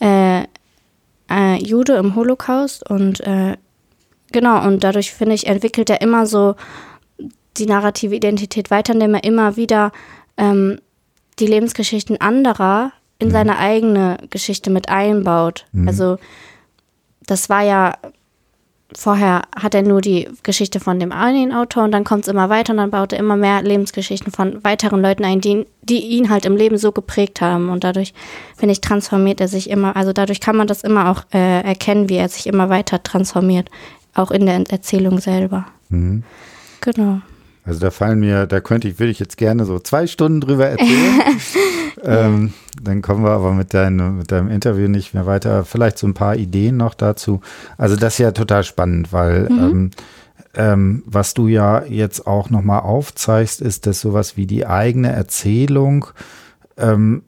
[0.00, 0.44] äh,
[1.30, 3.56] äh, Jude im Holocaust und äh,
[4.32, 6.54] genau, und dadurch finde ich, entwickelt er immer so
[7.58, 9.92] die narrative Identität weiter, indem er immer wieder
[10.36, 10.80] ähm,
[11.38, 13.32] die Lebensgeschichten anderer in mhm.
[13.32, 15.66] seine eigene Geschichte mit einbaut.
[15.72, 15.88] Mhm.
[15.88, 16.18] Also
[17.26, 17.94] das war ja
[18.94, 22.48] vorher hat er nur die Geschichte von dem einen Autor und dann kommt es immer
[22.48, 26.30] weiter und dann baut er immer mehr Lebensgeschichten von weiteren Leuten ein, die, die ihn
[26.30, 27.68] halt im Leben so geprägt haben.
[27.68, 28.14] Und dadurch,
[28.56, 32.08] finde ich, transformiert er sich immer, also dadurch kann man das immer auch äh, erkennen,
[32.08, 33.70] wie er sich immer weiter transformiert,
[34.14, 35.66] auch in der Erzählung selber.
[35.88, 36.22] Mhm.
[36.80, 37.20] Genau.
[37.64, 40.66] Also da fallen mir, da könnte ich, würde ich jetzt gerne so zwei Stunden drüber
[40.66, 41.20] erzählen.
[42.02, 45.64] ähm, dann kommen wir aber mit, dein, mit deinem Interview nicht mehr weiter.
[45.64, 47.40] Vielleicht so ein paar Ideen noch dazu.
[47.78, 49.58] Also das ist ja total spannend, weil mhm.
[49.58, 49.90] ähm,
[50.54, 56.06] ähm, was du ja jetzt auch nochmal aufzeigst, ist, dass sowas wie die eigene Erzählung
[56.76, 57.22] ähm,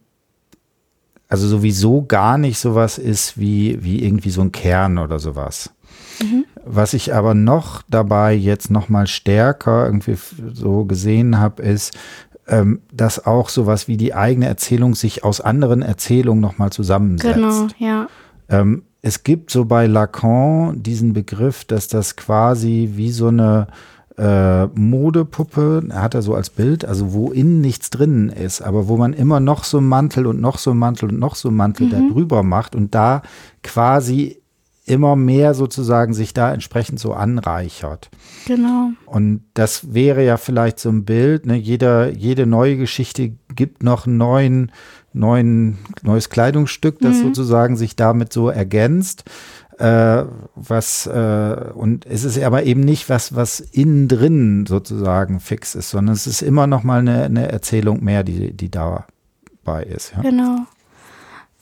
[1.29, 5.71] also sowieso gar nicht sowas ist wie, wie irgendwie so ein Kern oder sowas.
[6.23, 6.47] Mhm.
[6.65, 10.17] Was ich aber noch dabei jetzt noch mal stärker irgendwie
[10.53, 11.97] so gesehen habe, ist,
[12.49, 17.35] ähm, dass auch sowas wie die eigene Erzählung sich aus anderen Erzählungen noch mal zusammensetzt.
[17.35, 18.09] Genau, ja.
[18.49, 23.69] Ähm, es gibt so bei Lacan diesen Begriff, dass das quasi wie so eine
[24.19, 28.97] äh, Modepuppe, hat er so als Bild, also wo innen nichts drinnen ist, aber wo
[28.97, 31.91] man immer noch so Mantel und noch so Mantel und noch so Mantel mhm.
[31.91, 33.23] da drüber macht und da
[33.63, 34.41] quasi
[34.89, 38.11] immer mehr sozusagen sich da entsprechend so anreichert.
[38.47, 38.91] Genau.
[39.07, 41.57] Und das wäre ja vielleicht so ein Bild, ne?
[41.57, 44.73] Jeder, jede neue Geschichte gibt noch einen neuen,
[45.13, 47.23] neuen, neues Kleidungsstück, das mhm.
[47.25, 49.25] sozusagen sich damit so ergänzt.
[49.79, 50.25] Äh,
[50.57, 55.91] was äh, und es ist aber eben nicht was, was innen drin sozusagen fix ist,
[55.91, 60.15] sondern es ist immer noch mal eine, eine Erzählung mehr, die, die dabei ist.
[60.17, 60.23] Ja?
[60.23, 60.67] Genau.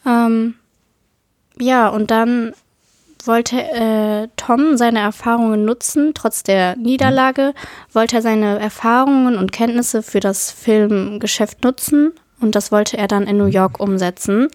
[0.06, 0.54] Ähm,
[1.58, 2.54] ja, und dann
[3.26, 7.54] wollte äh, Tom seine Erfahrungen nutzen, trotz der Niederlage,
[7.92, 13.26] wollte er seine Erfahrungen und Kenntnisse für das Filmgeschäft nutzen und das wollte er dann
[13.26, 14.48] in New York umsetzen.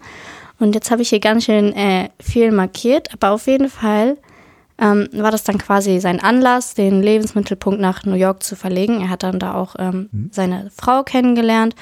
[0.58, 4.16] Und jetzt habe ich hier ganz schön äh, viel markiert, aber auf jeden Fall
[4.78, 9.00] ähm, war das dann quasi sein Anlass, den Lebensmittelpunkt nach New York zu verlegen.
[9.00, 10.30] Er hat dann da auch ähm, mhm.
[10.32, 11.74] seine Frau kennengelernt.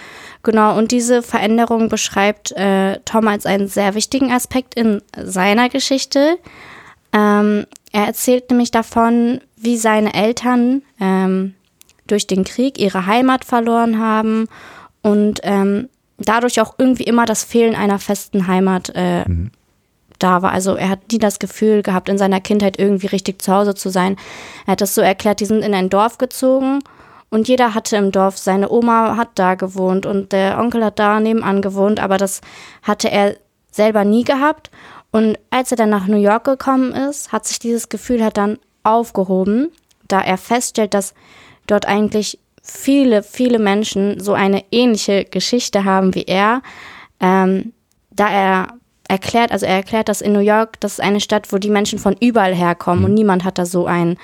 [0.43, 6.39] Genau, und diese Veränderung beschreibt äh, Tom als einen sehr wichtigen Aspekt in seiner Geschichte.
[7.13, 11.55] Ähm, er erzählt nämlich davon, wie seine Eltern ähm,
[12.07, 14.47] durch den Krieg ihre Heimat verloren haben
[15.03, 19.51] und ähm, dadurch auch irgendwie immer das Fehlen einer festen Heimat äh, mhm.
[20.19, 20.53] da war.
[20.53, 23.89] Also er hat nie das Gefühl gehabt, in seiner Kindheit irgendwie richtig zu Hause zu
[23.89, 24.17] sein.
[24.67, 26.81] Er hat das so erklärt, die sind in ein Dorf gezogen
[27.31, 31.21] und jeder hatte im Dorf, seine Oma hat da gewohnt und der Onkel hat da
[31.21, 32.41] nebenan gewohnt, aber das
[32.83, 33.37] hatte er
[33.71, 34.71] selber nie gehabt.
[35.13, 38.59] Und als er dann nach New York gekommen ist, hat sich dieses Gefühl halt dann
[38.83, 39.71] aufgehoben,
[40.07, 41.15] da er feststellt, dass
[41.67, 46.63] dort eigentlich viele, viele Menschen so eine ähnliche Geschichte haben wie er.
[47.21, 47.73] Ähm,
[48.11, 48.69] da er
[49.09, 51.99] erklärt, also er erklärt, dass in New York, das ist eine Stadt, wo die Menschen
[51.99, 53.17] von überall herkommen und mhm.
[53.17, 54.17] niemand hat da so ein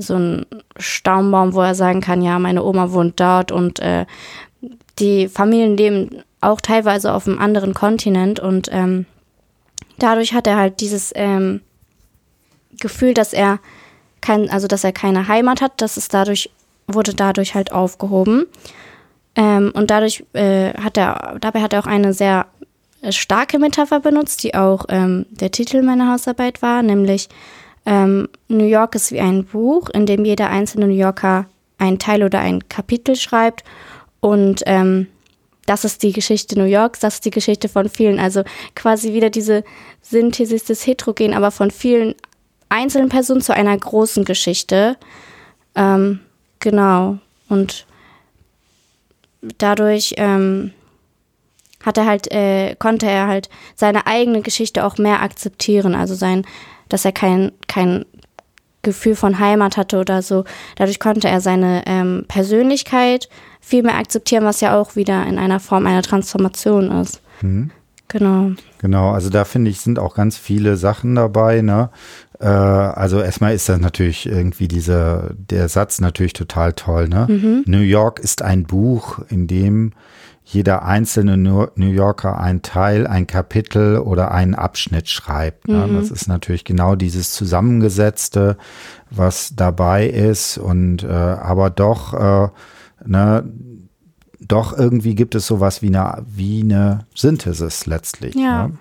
[0.00, 0.46] so einen
[0.78, 4.06] Staumbaum, wo er sagen kann, ja, meine Oma wohnt dort und äh,
[5.00, 9.06] die Familien leben auch teilweise auf einem anderen Kontinent und ähm,
[9.98, 11.60] dadurch hat er halt dieses ähm,
[12.80, 13.60] Gefühl, dass er
[14.20, 16.50] kein, also dass er keine Heimat hat, dass es dadurch
[16.86, 18.46] wurde dadurch halt aufgehoben.
[19.36, 22.46] Ähm, und dadurch äh, hat er, dabei hat er auch eine sehr
[23.02, 27.28] äh, starke Metapher benutzt, die auch ähm, der Titel meiner Hausarbeit war, nämlich
[27.86, 31.46] ähm, New York ist wie ein Buch, in dem jeder einzelne New Yorker
[31.78, 33.64] ein Teil oder ein Kapitel schreibt
[34.20, 35.06] und ähm,
[35.68, 38.18] das ist die Geschichte New Yorks, das ist die Geschichte von vielen.
[38.18, 38.42] Also
[38.74, 39.64] quasi wieder diese
[40.00, 42.14] Synthesis des Heterogen, aber von vielen
[42.70, 44.96] einzelnen Personen zu einer großen Geschichte.
[45.74, 46.20] Ähm,
[46.60, 47.18] genau.
[47.48, 47.86] Und
[49.58, 50.72] dadurch ähm,
[51.84, 55.94] hat er halt, äh, konnte er halt seine eigene Geschichte auch mehr akzeptieren.
[55.94, 56.46] Also sein,
[56.88, 58.06] dass er kein, kein
[58.82, 60.44] Gefühl von Heimat hatte oder so.
[60.76, 63.28] Dadurch konnte er seine ähm, Persönlichkeit
[63.60, 67.20] viel mehr akzeptieren, was ja auch wieder in einer Form einer Transformation ist.
[67.42, 67.70] Mhm.
[68.08, 68.52] Genau.
[68.78, 71.90] Genau, also da finde ich, sind auch ganz viele Sachen dabei, ne?
[72.40, 77.26] Äh, also erstmal ist das natürlich irgendwie dieser, der Satz natürlich total toll, ne?
[77.28, 77.64] Mhm.
[77.66, 79.92] New York ist ein Buch, in dem
[80.50, 85.68] jeder einzelne New Yorker ein Teil, ein Kapitel oder einen Abschnitt schreibt.
[85.68, 85.86] Ne?
[85.86, 85.96] Mhm.
[85.96, 88.56] Das ist natürlich genau dieses Zusammengesetzte,
[89.10, 92.48] was dabei ist und äh, aber doch äh,
[93.08, 93.44] ne,
[94.40, 98.34] doch irgendwie gibt es sowas wie eine, wie eine Synthesis letztlich.
[98.36, 98.68] Ja.
[98.68, 98.78] Ne?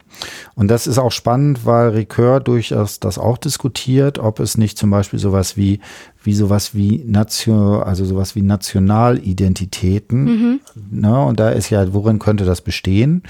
[0.55, 4.91] Und das ist auch spannend, weil Ricoeur durchaus das auch diskutiert, ob es nicht zum
[4.91, 5.79] Beispiel sowas wie,
[6.23, 10.59] wie sowas wie Nation, also sowas wie Nationalidentitäten, mhm.
[10.91, 11.23] ne?
[11.25, 13.23] Und da ist ja, worin könnte das bestehen?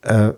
[0.00, 0.32] Äh,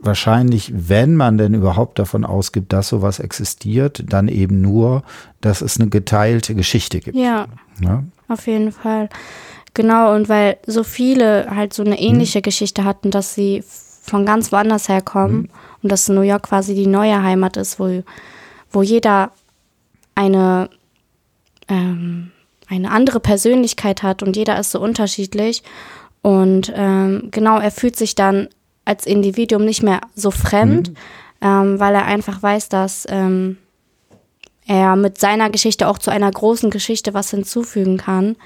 [0.00, 5.04] wahrscheinlich, wenn man denn überhaupt davon ausgibt, dass sowas existiert, dann eben nur,
[5.40, 7.16] dass es eine geteilte Geschichte gibt.
[7.16, 7.46] Ja.
[7.78, 8.04] Ne?
[8.30, 9.08] Auf jeden Fall.
[9.74, 12.02] Genau, und weil so viele halt so eine mhm.
[12.02, 12.42] ähnliche mhm.
[12.42, 13.64] Geschichte hatten, dass sie
[14.02, 15.48] von ganz woanders herkommen mhm.
[15.82, 18.04] und dass New York quasi die neue Heimat ist, wo,
[18.70, 19.32] wo jeder
[20.14, 20.70] eine,
[21.68, 22.30] ähm,
[22.68, 25.64] eine andere Persönlichkeit hat und jeder ist so unterschiedlich.
[26.22, 28.48] Und ähm, genau, er fühlt sich dann
[28.84, 30.96] als Individuum nicht mehr so fremd, mhm.
[31.40, 33.56] ähm, weil er einfach weiß, dass ähm,
[34.70, 38.36] er mit seiner Geschichte auch zu einer großen Geschichte was hinzufügen kann.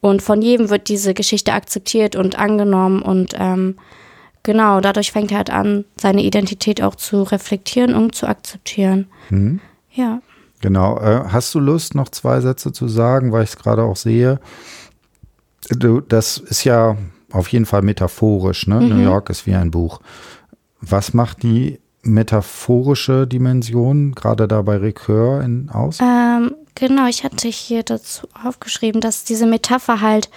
[0.00, 3.76] Und von jedem wird diese Geschichte akzeptiert und angenommen und ähm,
[4.44, 9.08] genau, dadurch fängt er halt an, seine Identität auch zu reflektieren und zu akzeptieren.
[9.30, 9.60] Mhm.
[9.90, 10.20] Ja.
[10.60, 10.98] Genau.
[10.98, 14.38] Äh, hast du Lust, noch zwei Sätze zu sagen, weil ich es gerade auch sehe?
[15.70, 16.96] Du, das ist ja
[17.32, 18.80] auf jeden Fall metaphorisch, ne?
[18.80, 18.88] Mhm.
[18.90, 20.00] New York ist wie ein Buch.
[20.80, 25.98] Was macht die metaphorische Dimension gerade da bei Recur in, aus?
[26.00, 30.28] Ähm, Genau, ich hatte hier dazu aufgeschrieben, dass diese Metapher halt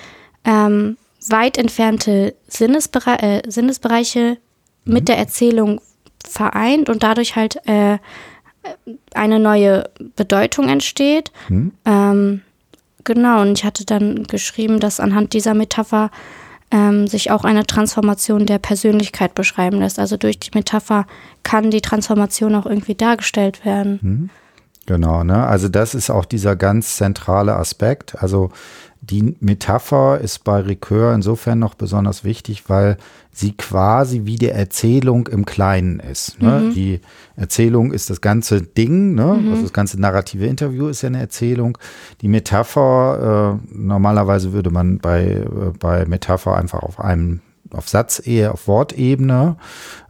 [0.43, 0.97] ähm,
[1.27, 4.37] weit entfernte Sinnesbere äh, Sinnesbereiche
[4.85, 4.93] mhm.
[4.93, 5.81] mit der Erzählung
[6.23, 7.97] vereint und dadurch halt äh,
[9.13, 11.31] eine neue Bedeutung entsteht.
[11.47, 11.71] Hm?
[11.85, 12.41] Ähm,
[13.03, 16.11] genau, und ich hatte dann geschrieben, dass anhand dieser Metapher
[16.71, 19.99] ähm, sich auch eine Transformation der Persönlichkeit beschreiben lässt.
[19.99, 21.05] Also durch die Metapher
[21.43, 23.99] kann die Transformation auch irgendwie dargestellt werden.
[24.01, 24.29] Hm?
[24.85, 25.45] Genau, ne?
[25.45, 28.21] Also das ist auch dieser ganz zentrale Aspekt.
[28.21, 28.51] Also
[29.09, 32.97] die Metapher ist bei Ricoeur insofern noch besonders wichtig, weil
[33.31, 36.41] sie quasi wie die Erzählung im Kleinen ist.
[36.41, 36.59] Ne?
[36.59, 36.73] Mhm.
[36.73, 36.99] Die
[37.35, 39.39] Erzählung ist das ganze Ding, ne?
[39.39, 39.49] Mhm.
[39.51, 41.77] also das ganze narrative Interview ist ja eine Erzählung.
[42.21, 45.45] Die Metapher, äh, normalerweise würde man bei, äh,
[45.79, 47.41] bei Metapher einfach auf einem
[47.73, 49.57] auf Satzehe, auf Wortebene.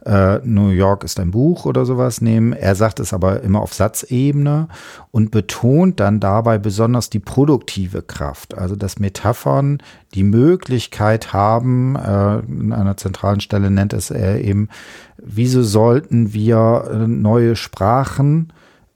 [0.04, 2.52] Äh, New York ist ein Buch oder sowas nehmen.
[2.52, 4.68] Er sagt es aber immer auf Satzebene
[5.10, 8.56] und betont dann dabei besonders die produktive Kraft.
[8.56, 9.78] Also dass Metaphern
[10.14, 14.68] die Möglichkeit haben, äh, an einer zentralen Stelle nennt es er eben,
[15.16, 18.52] wieso sollten wir äh, neue Sprachen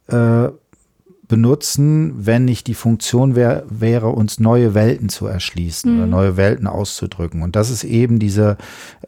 [0.08, 0.48] äh,
[1.32, 5.98] benutzen, wenn nicht die Funktion wär, wäre, uns neue Welten zu erschließen mhm.
[5.98, 7.40] oder neue Welten auszudrücken.
[7.40, 8.58] Und das ist eben diese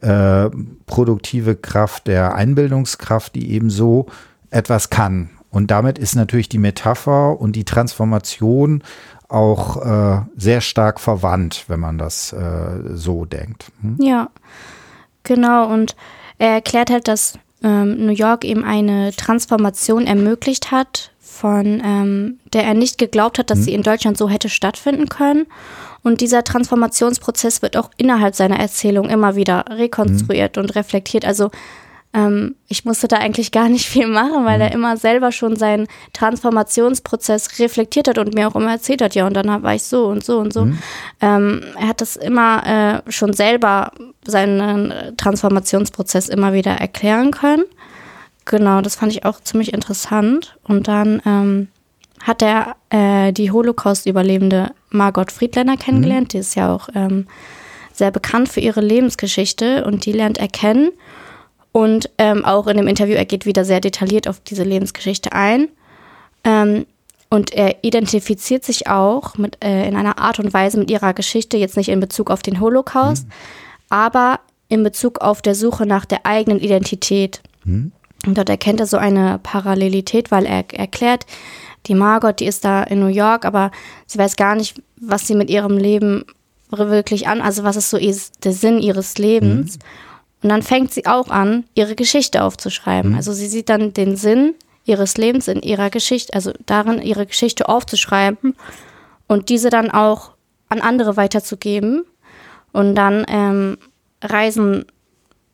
[0.01, 0.49] äh,
[0.87, 4.07] produktive Kraft der Einbildungskraft, die eben so
[4.49, 5.29] etwas kann.
[5.51, 8.83] Und damit ist natürlich die Metapher und die Transformation
[9.29, 13.71] auch äh, sehr stark verwandt, wenn man das äh, so denkt.
[13.83, 13.99] Hm?
[14.01, 14.31] Ja,
[15.25, 15.71] genau.
[15.71, 15.95] Und
[16.39, 22.65] er erklärt halt, dass ähm, New York eben eine Transformation ermöglicht hat von ähm, der
[22.65, 23.63] er nicht geglaubt hat, dass mhm.
[23.63, 25.47] sie in Deutschland so hätte stattfinden können.
[26.03, 30.63] Und dieser Transformationsprozess wird auch innerhalb seiner Erzählung immer wieder rekonstruiert mhm.
[30.63, 31.25] und reflektiert.
[31.25, 31.51] Also
[32.13, 34.63] ähm, ich musste da eigentlich gar nicht viel machen, weil mhm.
[34.63, 39.27] er immer selber schon seinen Transformationsprozess reflektiert hat und mir auch immer erzählt hat, ja,
[39.27, 40.67] und dann war ich so und so und so.
[40.67, 40.79] Mhm.
[41.21, 43.91] Ähm, er hat das immer äh, schon selber
[44.25, 47.65] seinen Transformationsprozess immer wieder erklären können.
[48.45, 50.57] Genau, das fand ich auch ziemlich interessant.
[50.65, 51.69] Und dann ähm,
[52.23, 56.29] hat er äh, die Holocaust-Überlebende Margot Friedländer kennengelernt.
[56.29, 56.29] Mhm.
[56.29, 57.27] Die ist ja auch ähm,
[57.93, 60.91] sehr bekannt für ihre Lebensgeschichte und die lernt er kennen.
[61.73, 65.69] Und ähm, auch in dem Interview, er geht wieder sehr detailliert auf diese Lebensgeschichte ein.
[66.45, 66.87] Ähm,
[67.31, 71.57] und er identifiziert sich auch mit, äh, in einer Art und Weise mit ihrer Geschichte,
[71.57, 73.33] jetzt nicht in Bezug auf den Holocaust, mhm.
[73.89, 77.43] aber in Bezug auf der Suche nach der eigenen Identität.
[77.65, 77.93] Mhm.
[78.27, 81.27] Und dort erkennt er so eine Parallelität, weil er erklärt,
[81.87, 83.71] die Margot, die ist da in New York, aber
[84.07, 86.25] sie weiß gar nicht, was sie mit ihrem Leben
[86.71, 89.79] wirklich an, also was ist so der Sinn ihres Lebens.
[89.79, 89.85] Mhm.
[90.43, 93.13] Und dann fängt sie auch an, ihre Geschichte aufzuschreiben.
[93.13, 93.17] Mhm.
[93.17, 94.55] Also sie sieht dann den Sinn
[94.85, 98.55] ihres Lebens in ihrer Geschichte, also darin, ihre Geschichte aufzuschreiben
[99.27, 100.33] und diese dann auch
[100.69, 102.05] an andere weiterzugeben.
[102.73, 103.79] Und dann ähm,
[104.21, 104.87] reisen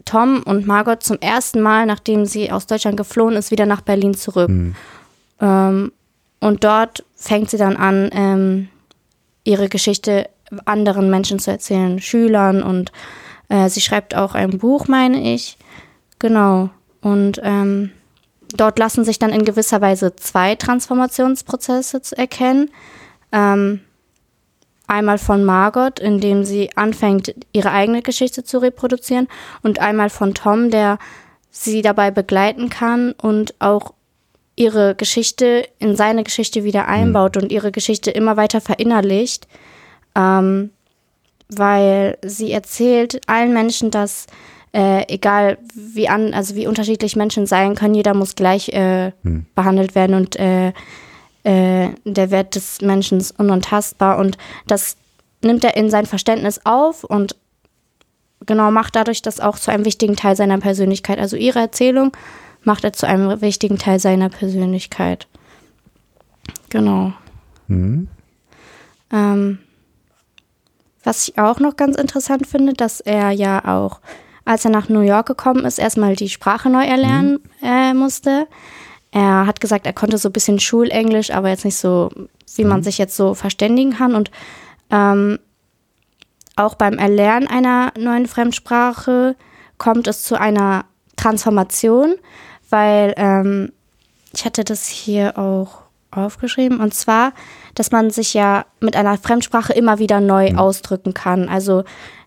[0.04, 4.14] Tom und Margot zum ersten Mal, nachdem sie aus Deutschland geflohen ist, wieder nach Berlin
[4.14, 4.48] zurück.
[4.48, 4.74] Mhm.
[5.40, 5.92] Ähm,
[6.40, 8.68] und dort fängt sie dann an, ähm,
[9.44, 10.28] ihre Geschichte
[10.64, 12.92] anderen Menschen zu erzählen, Schülern und
[13.48, 15.58] äh, sie schreibt auch ein Buch, meine ich.
[16.18, 16.70] Genau.
[17.00, 17.92] Und ähm,
[18.56, 22.70] dort lassen sich dann in gewisser Weise zwei Transformationsprozesse erkennen.
[23.32, 23.80] Ähm,
[24.90, 29.28] Einmal von Margot, indem sie anfängt, ihre eigene Geschichte zu reproduzieren.
[29.62, 30.98] Und einmal von Tom, der
[31.52, 33.94] sie dabei begleiten kann und auch
[34.56, 37.42] ihre Geschichte in seine Geschichte wieder einbaut mhm.
[37.42, 39.46] und ihre Geschichte immer weiter verinnerlicht.
[40.16, 40.70] Ähm,
[41.48, 44.26] weil sie erzählt allen Menschen, dass
[44.72, 49.46] äh, egal wie an, also wie unterschiedlich Menschen sein können, jeder muss gleich äh, mhm.
[49.54, 50.72] behandelt werden und äh,
[51.44, 54.36] äh, der Wert des Menschen unantastbar und
[54.66, 54.96] das
[55.42, 57.36] nimmt er in sein Verständnis auf und
[58.46, 61.18] genau macht dadurch das auch zu einem wichtigen Teil seiner Persönlichkeit.
[61.18, 62.12] Also ihre Erzählung
[62.62, 65.26] macht er zu einem wichtigen Teil seiner Persönlichkeit.
[66.68, 67.12] Genau.
[67.68, 68.08] Mhm.
[69.12, 69.58] Ähm,
[71.02, 74.00] was ich auch noch ganz interessant finde, dass er ja auch,
[74.44, 77.66] als er nach New York gekommen ist, erstmal die Sprache neu erlernen mhm.
[77.66, 78.46] äh, musste.
[79.12, 82.10] Er hat gesagt, er konnte so ein bisschen Schulenglisch, aber jetzt nicht so,
[82.56, 82.84] wie man mhm.
[82.84, 84.14] sich jetzt so verständigen kann.
[84.14, 84.30] Und
[84.90, 85.38] ähm,
[86.56, 89.36] auch beim Erlernen einer neuen Fremdsprache
[89.78, 90.84] kommt es zu einer
[91.16, 92.14] Transformation,
[92.68, 93.72] weil ähm,
[94.32, 95.82] ich hatte das hier auch
[96.12, 97.32] aufgeschrieben, und zwar,
[97.74, 100.58] dass man sich ja mit einer Fremdsprache immer wieder neu mhm.
[100.58, 101.48] ausdrücken kann.
[101.48, 101.84] Also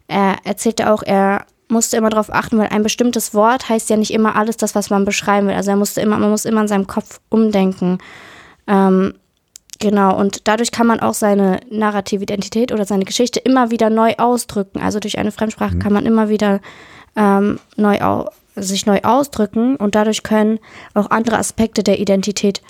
[0.07, 4.14] er erzählte auch, er musste immer darauf achten, weil ein bestimmtes Wort heißt ja nicht
[4.14, 5.55] immer alles das, was man beschreiben will.
[5.55, 7.99] Also er musste immer, man muss immer in seinem Kopf umdenken.
[8.68, 9.14] Ähm,
[9.80, 14.14] genau, und dadurch kann man auch seine narrative Identität oder seine Geschichte immer wieder neu
[14.18, 14.82] ausdrücken.
[14.82, 15.80] Also durch eine Fremdsprache mhm.
[15.80, 16.59] kann man immer wieder
[17.16, 17.97] ähm, neu
[18.55, 20.59] sich neu ausdrücken und dadurch können
[20.93, 22.61] auch andere Aspekte der Identität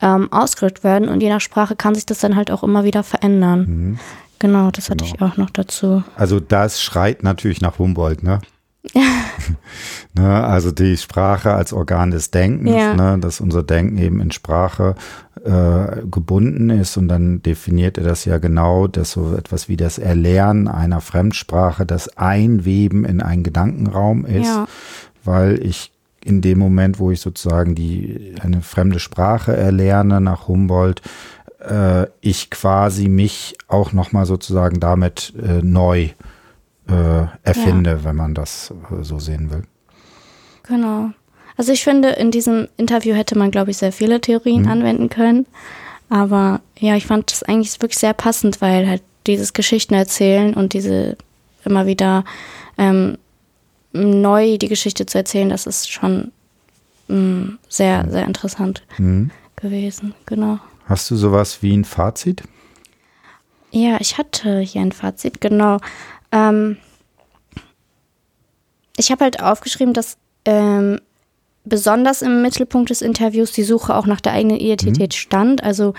[0.00, 3.02] ähm, ausgedrückt werden und je nach Sprache kann sich das dann halt auch immer wieder
[3.02, 3.60] verändern.
[3.60, 3.98] Mhm.
[4.38, 5.16] Genau, das hatte genau.
[5.16, 6.02] ich auch noch dazu.
[6.16, 8.40] Also das schreit natürlich nach Humboldt, ne?
[10.14, 12.94] ne, also die Sprache als Organ des Denkens, ja.
[12.94, 14.94] ne, dass unser Denken eben in Sprache
[15.44, 19.98] äh, gebunden ist und dann definiert er das ja genau, dass so etwas wie das
[19.98, 24.66] Erlernen einer Fremdsprache das Einweben in einen Gedankenraum ist, ja.
[25.24, 25.92] weil ich
[26.24, 31.02] in dem Moment, wo ich sozusagen die eine fremde Sprache erlerne nach Humboldt,
[31.60, 36.10] äh, ich quasi mich auch nochmal sozusagen damit äh, neu
[36.88, 38.04] äh, erfinde, ja.
[38.04, 39.64] wenn man das äh, so sehen will.
[40.64, 41.10] Genau.
[41.56, 44.68] Also ich finde, in diesem Interview hätte man, glaube ich, sehr viele Theorien mhm.
[44.68, 45.46] anwenden können.
[46.08, 50.72] Aber ja, ich fand das eigentlich wirklich sehr passend, weil halt dieses Geschichten erzählen und
[50.72, 51.16] diese
[51.64, 52.24] immer wieder
[52.76, 53.18] ähm,
[53.94, 56.32] neu die Geschichte zu erzählen, das ist schon
[57.08, 59.30] mh, mm, sehr, sehr interessant mhm.
[59.56, 60.14] gewesen.
[60.26, 60.58] Genau.
[60.86, 62.42] Hast du sowas wie ein Fazit?
[63.70, 65.78] Ja, ich hatte hier ein Fazit, genau.
[66.30, 66.76] Ähm,
[68.96, 71.00] ich habe halt aufgeschrieben, dass ähm,
[71.64, 75.16] besonders im Mittelpunkt des Interviews die Suche auch nach der eigenen Identität mhm.
[75.16, 75.64] stand.
[75.64, 75.94] Also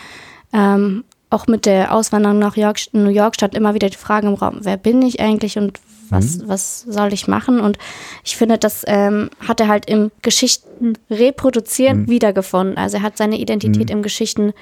[0.54, 4.36] ähm, auch mit der Auswanderung nach York, New York stand immer wieder die Frage im
[4.36, 5.80] Raum, wer bin ich eigentlich und
[6.10, 6.48] was, mhm.
[6.48, 7.60] was soll ich machen?
[7.60, 7.78] Und
[8.24, 12.10] ich finde, das ähm, hat er halt im Geschichten reproduzieren mhm.
[12.10, 12.78] wiedergefunden.
[12.78, 13.98] Also er hat seine Identität mhm.
[13.98, 14.54] im Geschichten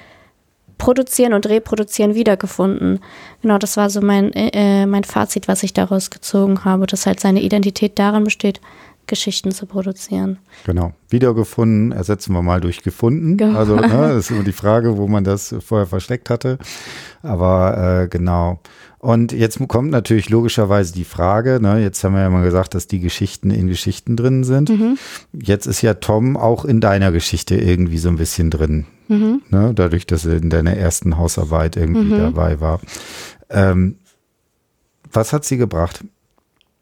[0.78, 3.00] Produzieren und Reproduzieren wiedergefunden.
[3.42, 7.20] Genau, das war so mein, äh, mein Fazit, was ich daraus gezogen habe, dass halt
[7.20, 8.60] seine Identität darin besteht,
[9.06, 10.38] Geschichten zu produzieren.
[10.64, 10.92] Genau.
[11.10, 13.36] Wiedergefunden ersetzen wir mal durch gefunden.
[13.36, 13.58] Genau.
[13.58, 16.58] Also ne, das ist immer die Frage, wo man das vorher versteckt hatte.
[17.22, 18.60] Aber äh, genau.
[19.04, 22.86] Und jetzt kommt natürlich logischerweise die Frage, ne, jetzt haben wir ja mal gesagt, dass
[22.86, 24.70] die Geschichten in Geschichten drin sind.
[24.70, 24.96] Mhm.
[25.34, 28.86] Jetzt ist ja Tom auch in deiner Geschichte irgendwie so ein bisschen drin.
[29.08, 29.42] Mhm.
[29.50, 32.18] Ne, dadurch, dass er in deiner ersten Hausarbeit irgendwie mhm.
[32.18, 32.80] dabei war.
[33.50, 33.96] Ähm,
[35.12, 36.02] was hat sie gebracht?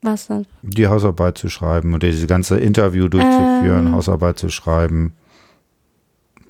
[0.01, 0.45] Was dann?
[0.61, 3.95] Die Hausarbeit zu schreiben und dieses ganze Interview durchzuführen, ähm.
[3.95, 5.11] Hausarbeit zu schreiben.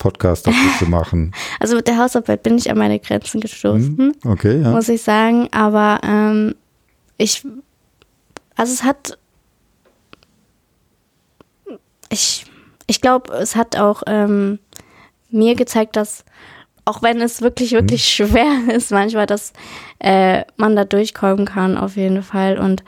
[0.04, 1.32] Podcast dazu zu machen?
[1.60, 3.96] Also mit der Hausarbeit bin ich an meine Grenzen gestoßen.
[3.96, 4.70] Hm, okay, ja.
[4.70, 5.48] Muss ich sagen.
[5.50, 6.54] Aber ähm,
[7.16, 7.46] ich,
[8.54, 9.16] also es hat,
[12.10, 12.44] ich,
[12.86, 14.58] ich glaube, es hat auch ähm,
[15.30, 16.24] mir gezeigt, dass
[16.84, 18.28] auch wenn es wirklich, wirklich hm.
[18.28, 19.54] schwer ist, manchmal, dass
[20.00, 22.58] äh, man da durchkommen kann, auf jeden Fall.
[22.58, 22.84] Und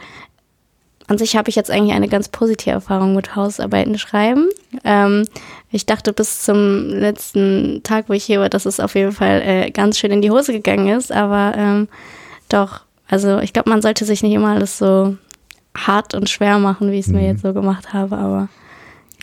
[1.09, 4.49] an sich habe ich jetzt eigentlich eine ganz positive Erfahrung mit Hausarbeiten schreiben.
[4.85, 5.25] Ähm,
[5.71, 9.43] ich dachte bis zum letzten Tag, wo ich hier war, dass es auf jeden Fall
[9.43, 11.13] äh, ganz schön in die Hose gegangen ist.
[11.13, 11.89] Aber ähm,
[12.49, 15.17] doch, also ich glaube, man sollte sich nicht immer alles so
[15.77, 17.19] hart und schwer machen, wie ich es mhm.
[17.19, 18.17] mir jetzt so gemacht habe.
[18.17, 18.49] Aber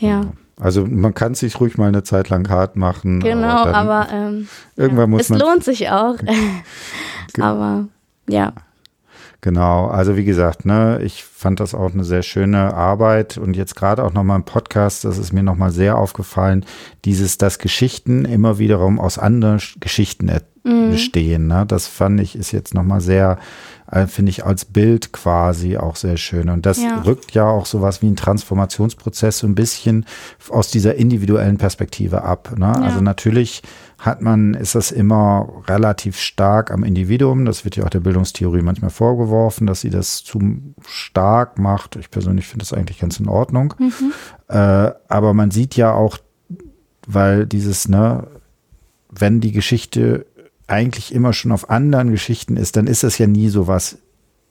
[0.00, 0.22] ja.
[0.58, 3.20] Also man kann es sich ruhig mal eine Zeit lang hart machen.
[3.20, 5.38] Genau, aber, aber ähm, irgendwann ja, muss es man.
[5.38, 6.16] Es lohnt sich auch.
[7.40, 7.88] aber
[8.28, 8.52] ja.
[9.44, 13.76] Genau, also wie gesagt, ne, ich fand das auch eine sehr schöne Arbeit und jetzt
[13.76, 16.64] gerade auch nochmal im Podcast, das ist mir nochmal sehr aufgefallen,
[17.04, 20.30] dieses, dass Geschichten immer wiederum aus anderen Geschichten
[20.62, 20.92] mhm.
[20.92, 21.46] bestehen.
[21.46, 21.66] Ne?
[21.68, 23.38] Das fand ich, ist jetzt nochmal sehr,
[23.94, 26.48] äh, finde ich als Bild quasi auch sehr schön.
[26.48, 27.02] Und das ja.
[27.02, 30.04] rückt ja auch sowas wie ein Transformationsprozess so ein bisschen
[30.50, 32.54] aus dieser individuellen Perspektive ab.
[32.58, 32.66] Ne?
[32.66, 32.82] Ja.
[32.82, 33.62] Also natürlich
[33.98, 37.44] hat man, ist das immer relativ stark am Individuum.
[37.44, 40.40] Das wird ja auch der Bildungstheorie manchmal vorgeworfen, dass sie das zu
[40.86, 41.94] stark macht.
[41.94, 43.74] Ich persönlich finde das eigentlich ganz in Ordnung.
[43.78, 44.12] Mhm.
[44.48, 46.18] Äh, aber man sieht ja auch,
[47.06, 48.26] weil dieses, ne,
[49.08, 50.26] wenn die Geschichte
[50.66, 53.98] eigentlich immer schon auf anderen Geschichten ist, dann ist das ja nie so was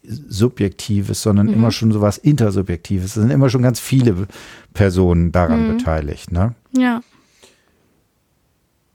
[0.03, 1.53] Subjektives, sondern mhm.
[1.53, 3.05] immer schon so was Intersubjektives.
[3.05, 4.28] Es sind immer schon ganz viele
[4.74, 5.78] Personen daran mhm.
[5.78, 6.32] beteiligt.
[6.32, 6.55] Ne?
[6.76, 7.01] Ja.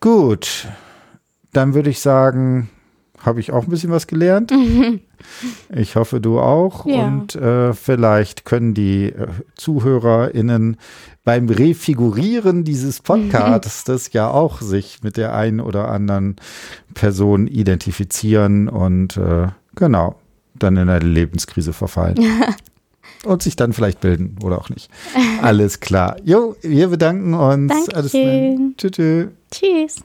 [0.00, 0.68] Gut,
[1.52, 2.68] dann würde ich sagen,
[3.18, 4.52] habe ich auch ein bisschen was gelernt.
[5.74, 6.86] Ich hoffe, du auch.
[6.86, 7.06] Ja.
[7.06, 10.76] Und äh, vielleicht können die äh, ZuhörerInnen
[11.28, 16.36] beim Refigurieren dieses Podcasts das ja auch sich mit der einen oder anderen
[16.94, 20.14] Person identifizieren und äh, genau,
[20.54, 22.16] dann in eine Lebenskrise verfallen.
[23.26, 24.90] und sich dann vielleicht bilden oder auch nicht.
[25.42, 26.16] Alles klar.
[26.24, 27.74] Jo, wir bedanken uns.
[27.90, 28.74] Dankeschön.
[28.74, 29.28] Alles Tschüss.
[29.50, 29.96] Tschüss.